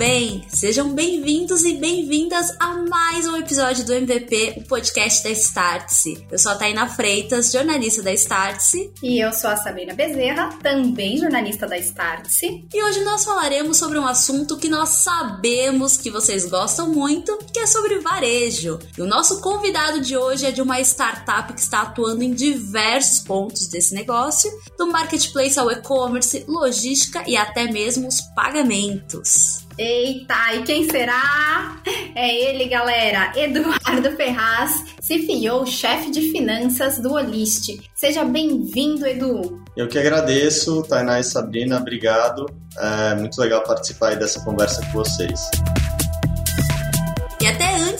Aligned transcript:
bem? 0.00 0.46
Sejam 0.48 0.94
bem-vindos 0.94 1.62
e 1.62 1.74
bem-vindas 1.74 2.56
a 2.58 2.68
mais 2.88 3.26
um 3.26 3.36
episódio 3.36 3.84
do 3.84 3.92
MVP, 3.92 4.54
o 4.56 4.64
podcast 4.66 5.22
da 5.22 5.28
Startse. 5.28 6.26
Eu 6.30 6.38
sou 6.38 6.52
a 6.52 6.54
Taina 6.54 6.88
Freitas, 6.88 7.52
jornalista 7.52 8.02
da 8.02 8.10
Startse. 8.14 8.90
E 9.02 9.22
eu 9.22 9.30
sou 9.30 9.50
a 9.50 9.58
Sabrina 9.58 9.92
Bezerra, 9.92 10.56
também 10.62 11.18
jornalista 11.18 11.66
da 11.66 11.76
Startse. 11.76 12.66
E 12.72 12.82
hoje 12.82 13.04
nós 13.04 13.26
falaremos 13.26 13.76
sobre 13.76 13.98
um 13.98 14.06
assunto 14.06 14.56
que 14.56 14.70
nós 14.70 14.88
sabemos 14.88 15.98
que 15.98 16.10
vocês 16.10 16.46
gostam 16.46 16.88
muito, 16.88 17.36
que 17.52 17.60
é 17.60 17.66
sobre 17.66 17.98
varejo. 17.98 18.78
E 18.96 19.02
o 19.02 19.06
nosso 19.06 19.42
convidado 19.42 20.00
de 20.00 20.16
hoje 20.16 20.46
é 20.46 20.50
de 20.50 20.62
uma 20.62 20.80
startup 20.80 21.52
que 21.52 21.60
está 21.60 21.82
atuando 21.82 22.22
em 22.22 22.32
diversos 22.32 23.18
pontos 23.18 23.68
desse 23.68 23.94
negócio, 23.94 24.50
do 24.78 24.86
marketplace 24.86 25.58
ao 25.58 25.70
e-commerce, 25.70 26.42
logística 26.48 27.22
e 27.26 27.36
até 27.36 27.70
mesmo 27.70 28.08
os 28.08 28.22
pagamentos. 28.34 29.68
Eita, 29.82 30.56
e 30.56 30.62
quem 30.62 30.90
será? 30.90 31.80
É 32.14 32.50
ele, 32.50 32.66
galera, 32.66 33.32
Eduardo 33.34 34.14
Ferraz, 34.14 34.84
CFO, 34.98 35.66
chefe 35.66 36.10
de 36.10 36.30
finanças 36.30 36.98
do 36.98 37.14
Olist. 37.14 37.80
Seja 37.94 38.22
bem-vindo, 38.22 39.06
Edu. 39.06 39.64
Eu 39.74 39.88
que 39.88 39.98
agradeço, 39.98 40.82
Tainá 40.82 41.18
e 41.18 41.24
Sabrina, 41.24 41.78
obrigado. 41.78 42.44
É 42.76 43.14
muito 43.14 43.40
legal 43.40 43.62
participar 43.62 44.16
dessa 44.16 44.44
conversa 44.44 44.84
com 44.84 44.98
vocês. 44.98 45.40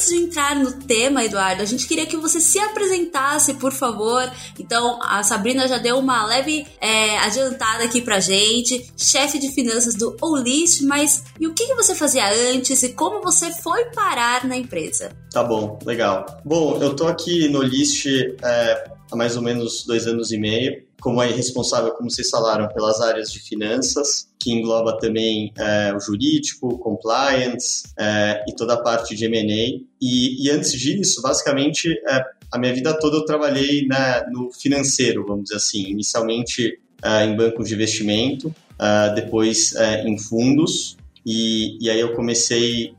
Antes 0.00 0.08
de 0.08 0.16
entrar 0.16 0.56
no 0.56 0.72
tema, 0.72 1.22
Eduardo, 1.22 1.60
a 1.60 1.66
gente 1.66 1.86
queria 1.86 2.06
que 2.06 2.16
você 2.16 2.40
se 2.40 2.58
apresentasse, 2.58 3.52
por 3.52 3.70
favor. 3.70 4.22
Então, 4.58 4.98
a 5.02 5.22
Sabrina 5.22 5.68
já 5.68 5.76
deu 5.76 5.98
uma 5.98 6.24
leve 6.24 6.66
é, 6.80 7.18
adiantada 7.18 7.84
aqui 7.84 8.00
pra 8.00 8.18
gente, 8.18 8.90
chefe 8.96 9.38
de 9.38 9.52
finanças 9.52 9.94
do 9.94 10.16
Olist, 10.22 10.80
mas 10.84 11.24
e 11.38 11.46
o 11.46 11.52
que, 11.52 11.66
que 11.66 11.74
você 11.74 11.94
fazia 11.94 12.26
antes 12.50 12.82
e 12.82 12.94
como 12.94 13.20
você 13.20 13.52
foi 13.52 13.90
parar 13.90 14.46
na 14.46 14.56
empresa? 14.56 15.10
Tá 15.30 15.44
bom, 15.44 15.78
legal. 15.84 16.24
Bom, 16.46 16.82
eu 16.82 16.96
tô 16.96 17.06
aqui 17.06 17.46
no 17.48 17.60
List 17.60 18.06
é, 18.42 18.90
há 19.12 19.14
mais 19.14 19.36
ou 19.36 19.42
menos 19.42 19.84
dois 19.84 20.06
anos 20.06 20.32
e 20.32 20.38
meio, 20.38 20.82
como 21.00 21.20
aí 21.20 21.32
responsável, 21.32 21.92
como 21.92 22.10
vocês 22.10 22.28
falaram, 22.28 22.68
pelas 22.68 23.00
áreas 23.00 23.32
de 23.32 23.40
finanças 23.40 24.28
que 24.38 24.52
engloba 24.52 24.98
também 24.98 25.52
é, 25.58 25.92
o 25.94 26.00
jurídico, 26.00 26.78
compliance 26.78 27.84
é, 27.98 28.44
e 28.48 28.54
toda 28.54 28.74
a 28.74 28.82
parte 28.82 29.14
de 29.14 29.24
M&A. 29.26 29.84
E, 30.00 30.46
e, 30.46 30.50
antes 30.50 30.72
disso, 30.72 31.20
basicamente, 31.20 31.92
é, 32.08 32.24
a 32.52 32.58
minha 32.58 32.72
vida 32.72 32.98
toda 32.98 33.16
eu 33.16 33.24
trabalhei 33.24 33.86
né, 33.86 34.24
no 34.30 34.50
financeiro, 34.52 35.26
vamos 35.26 35.44
dizer 35.44 35.56
assim, 35.56 35.88
inicialmente 35.88 36.80
é, 37.02 37.24
em 37.24 37.36
bancos 37.36 37.68
de 37.68 37.74
investimento, 37.74 38.54
é, 38.78 39.14
depois 39.14 39.74
é, 39.74 40.06
em 40.06 40.18
fundos, 40.18 40.96
e, 41.24 41.76
e, 41.84 41.90
aí 41.90 42.00
eu 42.00 42.14
comecei, 42.14 42.94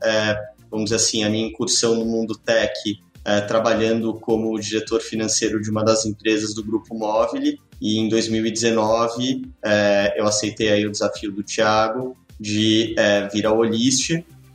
vamos 0.70 0.84
dizer 0.84 0.96
assim, 0.96 1.24
a 1.24 1.28
minha 1.28 1.48
incursão 1.48 1.96
no 1.96 2.04
mundo 2.04 2.36
tech 2.36 2.72
é, 3.24 3.40
trabalhando 3.40 4.14
como 4.14 4.58
diretor 4.58 5.00
financeiro 5.00 5.60
de 5.60 5.70
uma 5.70 5.84
das 5.84 6.04
empresas 6.04 6.54
do 6.54 6.64
Grupo 6.64 6.94
Móvel 6.94 7.56
e 7.82 7.98
em 7.98 8.08
2019 8.08 9.42
é, 9.64 10.14
eu 10.16 10.24
aceitei 10.24 10.68
aí 10.68 10.86
o 10.86 10.92
desafio 10.92 11.32
do 11.32 11.42
Thiago 11.42 12.16
de 12.38 12.94
é, 12.96 13.26
vir 13.26 13.44
ao 13.44 13.58
Olist 13.58 14.10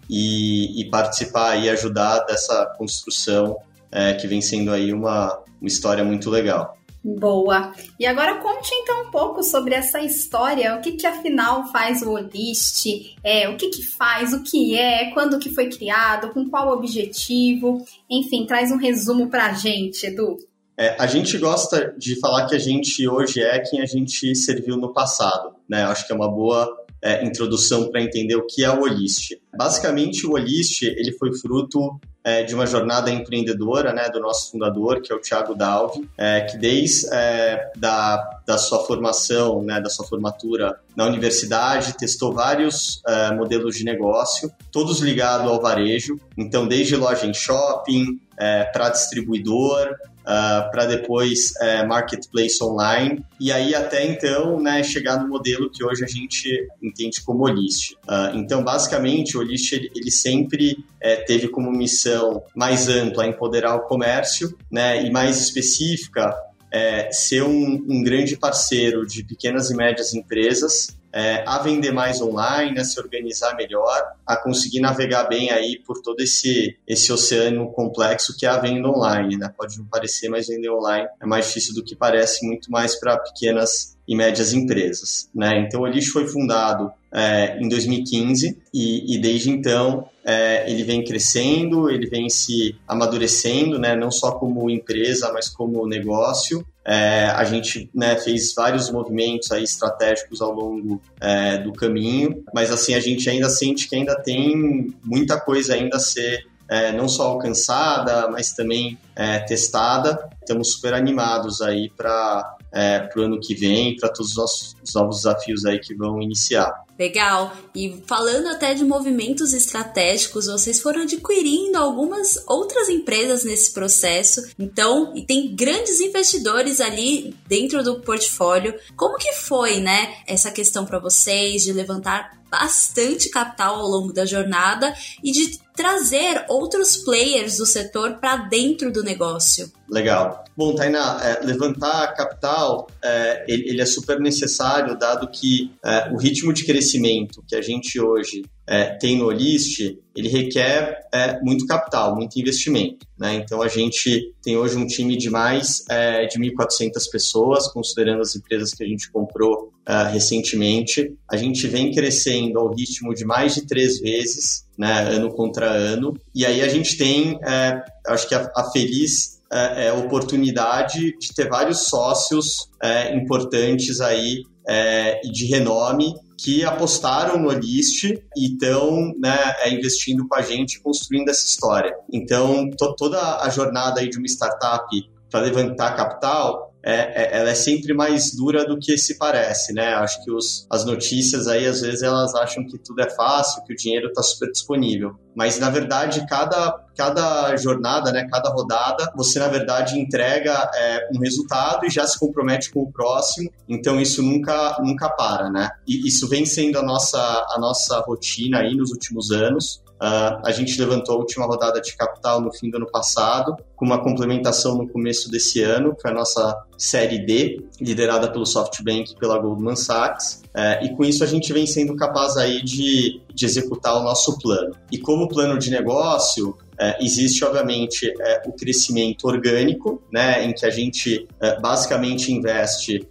e, 0.10 0.82
e, 0.82 0.90
participar 0.90 1.58
e 1.58 1.70
ajudar 1.70 2.20
dessa 2.20 2.66
construção 2.78 3.58
é, 3.92 4.14
que 4.14 4.28
vem 4.28 4.40
sendo 4.40 4.72
aí 4.72 4.94
uma, 4.94 5.44
uma 5.60 5.68
história 5.68 6.06
muito 6.06 6.30
legal. 6.30 6.78
Boa. 7.04 7.74
E 8.00 8.06
agora 8.06 8.36
conte 8.36 8.70
então 8.76 9.08
um 9.08 9.12
pouco 9.12 9.44
sobre 9.44 9.76
essa 9.76 10.00
história, 10.00 10.76
o 10.76 10.82
que 10.82 10.94
que 10.94 11.06
afinal 11.06 11.70
faz 11.70 12.02
o 12.02 12.12
Olist, 12.12 12.86
é, 13.22 13.50
o 13.50 13.58
que 13.58 13.70
que 13.70 13.84
faz, 13.84 14.34
o 14.34 14.42
que 14.42 14.78
é, 14.78 15.12
quando 15.12 15.38
que 15.38 15.54
foi 15.54 15.70
criado, 15.70 16.34
com 16.34 16.50
qual 16.50 16.70
objetivo, 16.70 17.86
enfim, 18.10 18.46
traz 18.46 18.72
um 18.72 18.78
resumo 18.78 19.30
pra 19.30 19.54
gente, 19.54 20.06
Edu. 20.06 20.38
É, 20.78 20.96
a 21.00 21.08
gente 21.08 21.38
gosta 21.40 21.94
de 21.98 22.20
falar 22.20 22.46
que 22.46 22.56
a 22.56 22.60
gente 22.60 23.08
hoje 23.08 23.42
é 23.42 23.60
quem 23.60 23.82
a 23.82 23.86
gente 23.86 24.36
serviu 24.36 24.78
no 24.78 24.94
passado, 24.94 25.56
né? 25.68 25.84
Acho 25.84 26.06
que 26.06 26.14
é 26.14 26.16
uma 26.16 26.30
boa 26.30 26.72
é, 27.02 27.26
introdução 27.26 27.90
para 27.90 28.02
entender 28.02 28.36
o 28.36 28.46
que 28.46 28.64
é 28.64 28.70
o 28.70 28.82
Olist. 28.82 29.36
Basicamente, 29.56 30.26
o 30.28 30.34
Olist 30.34 30.84
ele 30.84 31.12
foi 31.14 31.34
fruto 31.34 32.00
é, 32.24 32.44
de 32.44 32.54
uma 32.54 32.66
jornada 32.66 33.10
empreendedora 33.10 33.94
né, 33.94 34.10
do 34.10 34.20
nosso 34.20 34.52
fundador, 34.52 35.02
que 35.02 35.14
é 35.14 35.16
o 35.16 35.20
Thiago 35.20 35.56
Dalvi, 35.56 36.08
é, 36.18 36.42
que 36.42 36.58
desde 36.58 37.08
é, 37.14 37.72
da, 37.78 38.42
da 38.46 38.58
sua 38.58 38.86
formação, 38.86 39.64
né, 39.64 39.80
da 39.80 39.90
sua 39.90 40.06
formatura 40.06 40.78
na 40.96 41.06
universidade, 41.06 41.98
testou 41.98 42.34
vários 42.34 43.02
é, 43.08 43.34
modelos 43.34 43.78
de 43.78 43.86
negócio, 43.86 44.52
todos 44.72 45.00
ligados 45.00 45.50
ao 45.50 45.62
varejo. 45.62 46.20
Então, 46.38 46.68
desde 46.68 46.96
loja 46.98 47.26
em 47.26 47.34
shopping, 47.34 48.20
é, 48.38 48.66
para 48.66 48.90
distribuidor, 48.90 49.96
uh, 50.28 50.30
ah, 50.30 50.70
para 50.70 50.86
depois 50.86 51.54
uh, 51.62 51.88
marketplace 51.88 52.62
online 52.62 53.24
e 53.40 53.52
aí 53.52 53.74
até 53.74 54.06
então 54.06 54.60
né, 54.60 54.84
chegar 54.84 55.20
no 55.20 55.28
modelo 55.30 55.70
que 55.70 55.84
hoje 55.84 56.04
a 56.04 56.08
gente 56.08 56.68
entende 56.84 57.24
como 57.24 57.46
Olist. 57.46 57.94
Uh, 58.04 58.36
então, 58.36 58.64
basicamente, 58.64 59.38
o 59.38 59.40
Olist 59.40 59.72
ele, 59.72 59.90
ele 59.96 60.12
sempre 60.12 60.74
uh, 60.74 61.26
teve 61.26 61.48
como 61.48 61.72
missão 61.72 62.44
mais 62.54 62.90
ampla 62.90 63.26
empoderar 63.26 63.76
o 63.76 63.82
comércio 63.82 64.58
né, 64.70 65.04
e 65.04 65.10
mais 65.10 65.40
específica 65.40 66.36
é, 66.70 67.10
ser 67.12 67.44
um, 67.44 67.86
um, 67.88 68.04
grande 68.04 68.36
parceiro 68.36 69.08
de 69.08 69.24
pequenas 69.24 69.72
e 69.72 69.76
médias 69.76 70.14
empresas 70.14 70.98
é, 71.18 71.44
a 71.48 71.58
vender 71.58 71.92
mais 71.92 72.22
online, 72.22 72.80
a 72.80 72.84
se 72.84 73.00
organizar 73.00 73.56
melhor, 73.56 74.04
a 74.24 74.38
conseguir 74.38 74.80
navegar 74.80 75.24
bem 75.24 75.50
aí 75.50 75.82
por 75.84 76.00
todo 76.00 76.20
esse, 76.20 76.78
esse 76.88 77.12
oceano 77.12 77.72
complexo 77.72 78.38
que 78.38 78.46
é 78.46 78.50
a 78.50 78.60
venda 78.60 78.88
online. 78.88 79.36
Né? 79.36 79.52
Pode 79.58 79.80
não 79.80 79.86
parecer, 79.86 80.30
mas 80.30 80.46
vender 80.46 80.70
online 80.70 81.08
é 81.20 81.26
mais 81.26 81.48
difícil 81.48 81.74
do 81.74 81.84
que 81.84 81.96
parece, 81.96 82.46
muito 82.46 82.70
mais 82.70 83.00
para 83.00 83.18
pequenas 83.18 83.98
e 84.08 84.16
médias 84.16 84.54
empresas. 84.54 85.28
Né? 85.34 85.60
Então, 85.60 85.82
o 85.82 85.88
Lixo 85.88 86.14
foi 86.14 86.28
fundado 86.28 86.92
é, 87.12 87.58
em 87.60 87.68
2015 87.68 88.56
e, 88.72 89.16
e 89.16 89.18
desde 89.20 89.50
então 89.50 90.08
é, 90.24 90.70
ele 90.70 90.84
vem 90.84 91.04
crescendo, 91.04 91.90
ele 91.90 92.06
vem 92.06 92.30
se 92.30 92.76
amadurecendo, 92.88 93.80
né? 93.80 93.96
não 93.96 94.12
só 94.12 94.34
como 94.34 94.70
empresa, 94.70 95.32
mas 95.34 95.50
como 95.50 95.88
negócio. 95.88 96.64
É, 96.88 97.26
a 97.26 97.44
gente 97.44 97.90
né, 97.94 98.16
fez 98.16 98.54
vários 98.56 98.90
movimentos 98.90 99.52
aí 99.52 99.64
estratégicos 99.64 100.42
ao 100.42 100.54
longo 100.54 101.02
é, 101.20 101.58
do 101.58 101.74
caminho, 101.74 102.44
mas 102.54 102.72
assim 102.72 102.96
a 102.96 103.00
gente 103.02 103.30
ainda 103.30 103.50
sente 103.50 103.90
que 103.90 103.96
ainda 103.96 104.16
tem 104.16 104.96
muita 105.04 105.38
coisa 105.38 105.74
ainda 105.74 105.98
a 105.98 106.00
ser 106.00 106.48
é, 106.70 106.92
não 106.92 107.08
só 107.08 107.28
alcançada, 107.28 108.30
mas 108.30 108.54
também 108.54 108.98
é, 109.16 109.40
testada. 109.40 110.30
Estamos 110.40 110.74
super 110.74 110.94
animados 110.94 111.62
aí 111.62 111.90
para 111.90 112.57
é, 112.78 113.10
o 113.16 113.22
ano 113.22 113.40
que 113.40 113.56
vem, 113.56 113.96
para 113.96 114.10
todos 114.10 114.32
os, 114.32 114.38
nossos, 114.38 114.76
os 114.84 114.94
novos 114.94 115.18
desafios 115.18 115.66
aí 115.66 115.80
que 115.80 115.96
vão 115.96 116.22
iniciar. 116.22 116.72
Legal. 116.98 117.52
E 117.74 118.04
falando 118.06 118.48
até 118.48 118.76
de 118.76 118.86
movimentos 118.86 119.52
estratégicos, 119.54 120.46
vocês 120.46 120.80
foram 120.80 121.02
adquirindo 121.02 121.78
algumas 121.78 122.44
outras 122.48 122.88
empresas 122.90 123.44
nesse 123.44 123.74
processo. 123.74 124.42
Então, 124.60 125.12
e 125.16 125.24
tem 125.24 125.56
grandes 125.56 126.00
investidores 126.00 126.80
ali 126.80 127.36
dentro 127.48 127.84
do 127.84 128.00
portfólio. 128.00 128.76
Como 128.96 129.18
que 129.18 129.34
foi, 129.34 129.80
né, 129.80 130.16
essa 130.28 130.52
questão 130.52 130.86
para 130.86 131.00
vocês 131.00 131.64
de 131.64 131.74
levantar 131.74 132.38
bastante 132.50 133.30
capital 133.30 133.76
ao 133.76 133.88
longo 133.88 134.14
da 134.14 134.26
jornada 134.26 134.94
e 135.24 135.32
de 135.32 135.60
trazer 135.76 136.44
outros 136.50 136.98
players 136.98 137.58
do 137.58 137.66
setor 137.66 138.18
para 138.18 138.38
dentro 138.38 138.92
do 138.92 139.04
negócio. 139.04 139.72
Legal. 139.90 140.44
Bom, 140.56 140.74
Tainá, 140.74 141.20
é, 141.24 141.46
levantar 141.46 142.16
capital 142.16 142.88
é, 143.04 143.46
ele, 143.48 143.70
ele, 143.70 143.82
é 143.82 143.86
super 143.86 144.20
necessário, 144.20 144.98
dado 144.98 145.28
que 145.28 145.72
é, 145.86 146.10
o 146.12 146.18
ritmo 146.18 146.52
de 146.52 146.66
crescimento 146.66 147.44
que 147.48 147.56
a 147.56 147.62
gente 147.62 148.00
hoje 148.00 148.44
é, 148.68 148.86
tem 148.98 149.18
no 149.18 149.28
Olist, 149.28 149.98
ele 150.16 150.28
requer 150.28 151.08
é, 151.14 151.40
muito 151.42 151.66
capital, 151.66 152.16
muito 152.16 152.38
investimento. 152.38 153.08
Né? 153.18 153.36
Então, 153.36 153.62
a 153.62 153.68
gente 153.68 154.34
tem 154.44 154.58
hoje 154.58 154.76
um 154.76 154.86
time 154.86 155.16
de 155.16 155.30
mais 155.30 155.86
é, 155.90 156.26
de 156.26 156.38
1.400 156.38 156.92
pessoas, 157.12 157.68
considerando 157.72 158.22
as 158.22 158.36
empresas 158.36 158.74
que 158.74 158.84
a 158.84 158.88
gente 158.88 159.10
comprou 159.12 159.72
é, 159.88 160.10
recentemente. 160.10 161.16
A 161.32 161.38
gente 161.38 161.66
vem 161.68 161.94
crescendo 161.94 162.60
ao 162.60 162.74
ritmo 162.74 163.14
de 163.14 163.24
mais 163.24 163.56
de 163.56 163.66
três 163.66 164.00
vezes, 164.00 164.66
né, 164.78 165.02
ano 165.04 165.34
contra 165.34 165.70
ano. 165.70 166.14
E 166.36 166.46
aí 166.46 166.62
a 166.62 166.68
gente 166.68 166.98
tem, 166.98 167.40
é, 167.48 167.82
acho 168.08 168.28
que 168.28 168.36
a, 168.36 168.52
a 168.56 168.72
feliz 168.72 169.37
é, 169.52 169.88
é, 169.88 169.94
oportunidade 169.94 171.18
de 171.18 171.34
ter 171.34 171.50
vários 171.50 171.88
sócios 171.88 172.70
é, 172.82 173.16
importantes 173.16 174.02
aí 174.02 174.44
é, 174.68 175.22
de 175.22 175.46
renome 175.46 176.14
que 176.38 176.64
apostaram 176.64 177.40
no 177.40 177.50
List 177.52 178.04
e 178.04 178.22
estão 178.54 179.12
né, 179.18 179.56
é, 179.60 179.74
investindo 179.74 180.28
com 180.28 180.36
a 180.36 180.42
gente, 180.42 180.80
construindo 180.82 181.30
essa 181.30 181.46
história. 181.46 181.96
Então, 182.12 182.70
to 182.78 182.96
toda 182.96 183.42
a 183.42 183.50
jornada 183.50 184.02
aí 184.02 184.10
de 184.10 184.18
uma 184.18 184.28
startup 184.28 184.86
para 185.32 185.40
levantar 185.42 185.96
capital, 185.96 186.67
é, 186.88 187.24
é, 187.24 187.38
ela 187.40 187.50
é 187.50 187.54
sempre 187.54 187.94
mais 187.94 188.34
dura 188.34 188.66
do 188.66 188.80
que 188.80 188.98
se 188.98 189.18
parece, 189.18 189.74
né? 189.74 189.94
Acho 189.96 190.24
que 190.24 190.32
os, 190.32 190.66
as 190.70 190.86
notícias 190.86 191.46
aí, 191.46 191.66
às 191.66 191.82
vezes, 191.82 192.02
elas 192.02 192.34
acham 192.34 192.66
que 192.66 192.78
tudo 192.78 193.02
é 193.02 193.10
fácil, 193.10 193.62
que 193.66 193.74
o 193.74 193.76
dinheiro 193.76 194.08
está 194.08 194.24
super 194.24 194.50
disponível. 194.50 195.20
Mas, 195.36 195.60
na 195.60 195.70
verdade, 195.70 196.26
cada, 196.28 196.72
cada 196.96 197.58
jornada, 197.58 198.14
né, 198.14 198.26
cada 198.32 198.50
rodada, 198.50 199.12
você, 199.18 199.38
na 199.38 199.50
verdade, 199.50 200.00
entrega 200.00 200.72
é, 200.74 201.10
um 201.14 201.20
resultado 201.20 201.86
e 201.86 201.90
já 201.90 202.08
se 202.08 202.18
compromete 202.18 202.72
com 202.72 202.84
o 202.84 202.92
próximo. 202.92 203.52
Então, 203.68 204.00
isso 204.00 204.24
nunca, 204.24 204.78
nunca 204.82 205.10
para, 205.10 205.50
né? 205.50 205.70
E 205.86 206.08
isso 206.08 206.26
vem 206.30 206.46
sendo 206.46 206.80
a 206.80 206.84
nossa, 206.84 207.20
a 207.50 207.58
nossa 207.60 208.00
rotina 208.00 208.60
aí 208.60 208.74
nos 208.74 208.92
últimos 208.92 209.30
anos. 209.32 209.84
Uh, 209.98 210.40
a 210.46 210.52
gente 210.52 210.80
levantou 210.80 211.16
a 211.16 211.18
última 211.18 211.46
rodada 211.46 211.82
de 211.82 211.96
capital 211.96 212.40
no 212.40 212.54
fim 212.54 212.70
do 212.70 212.78
ano 212.78 212.90
passado, 212.90 213.56
com 213.76 213.86
uma 213.86 214.02
complementação 214.02 214.76
no 214.76 214.88
começo 214.88 215.30
desse 215.30 215.64
ano, 215.64 215.96
que 215.96 216.02
foi 216.02 216.12
a 216.12 216.14
nossa 216.14 216.56
série 216.78 217.26
D, 217.26 217.66
liderada 217.82 218.32
pelo 218.32 218.46
SoftBank 218.46 219.14
e 219.14 219.16
pela 219.16 219.40
Goldman 219.40 219.76
Sachs. 219.76 220.44
Uh, 220.48 220.86
e 220.86 220.96
com 220.96 221.04
isso 221.04 221.24
a 221.24 221.28
gente 221.28 221.52
vem 221.52 221.66
sendo 221.66 221.96
capaz 221.96 222.38
aí 222.38 222.64
de, 222.64 223.22
de 223.34 223.46
executar 223.46 223.96
o 223.96 224.04
nosso 224.04 224.38
plano. 224.38 224.76
E 224.92 224.98
como 224.98 225.28
plano 225.28 225.58
de 225.58 225.72
negócio, 225.72 226.56
é, 226.80 227.04
existe, 227.04 227.44
obviamente, 227.44 228.14
é, 228.22 228.44
o 228.46 228.52
crescimento 228.52 229.26
orgânico, 229.26 230.02
né, 230.14 230.46
em 230.46 230.54
que 230.54 230.66
a 230.66 230.70
gente 230.70 231.28
é, 231.42 231.60
basicamente 231.60 232.32
investe 232.32 233.08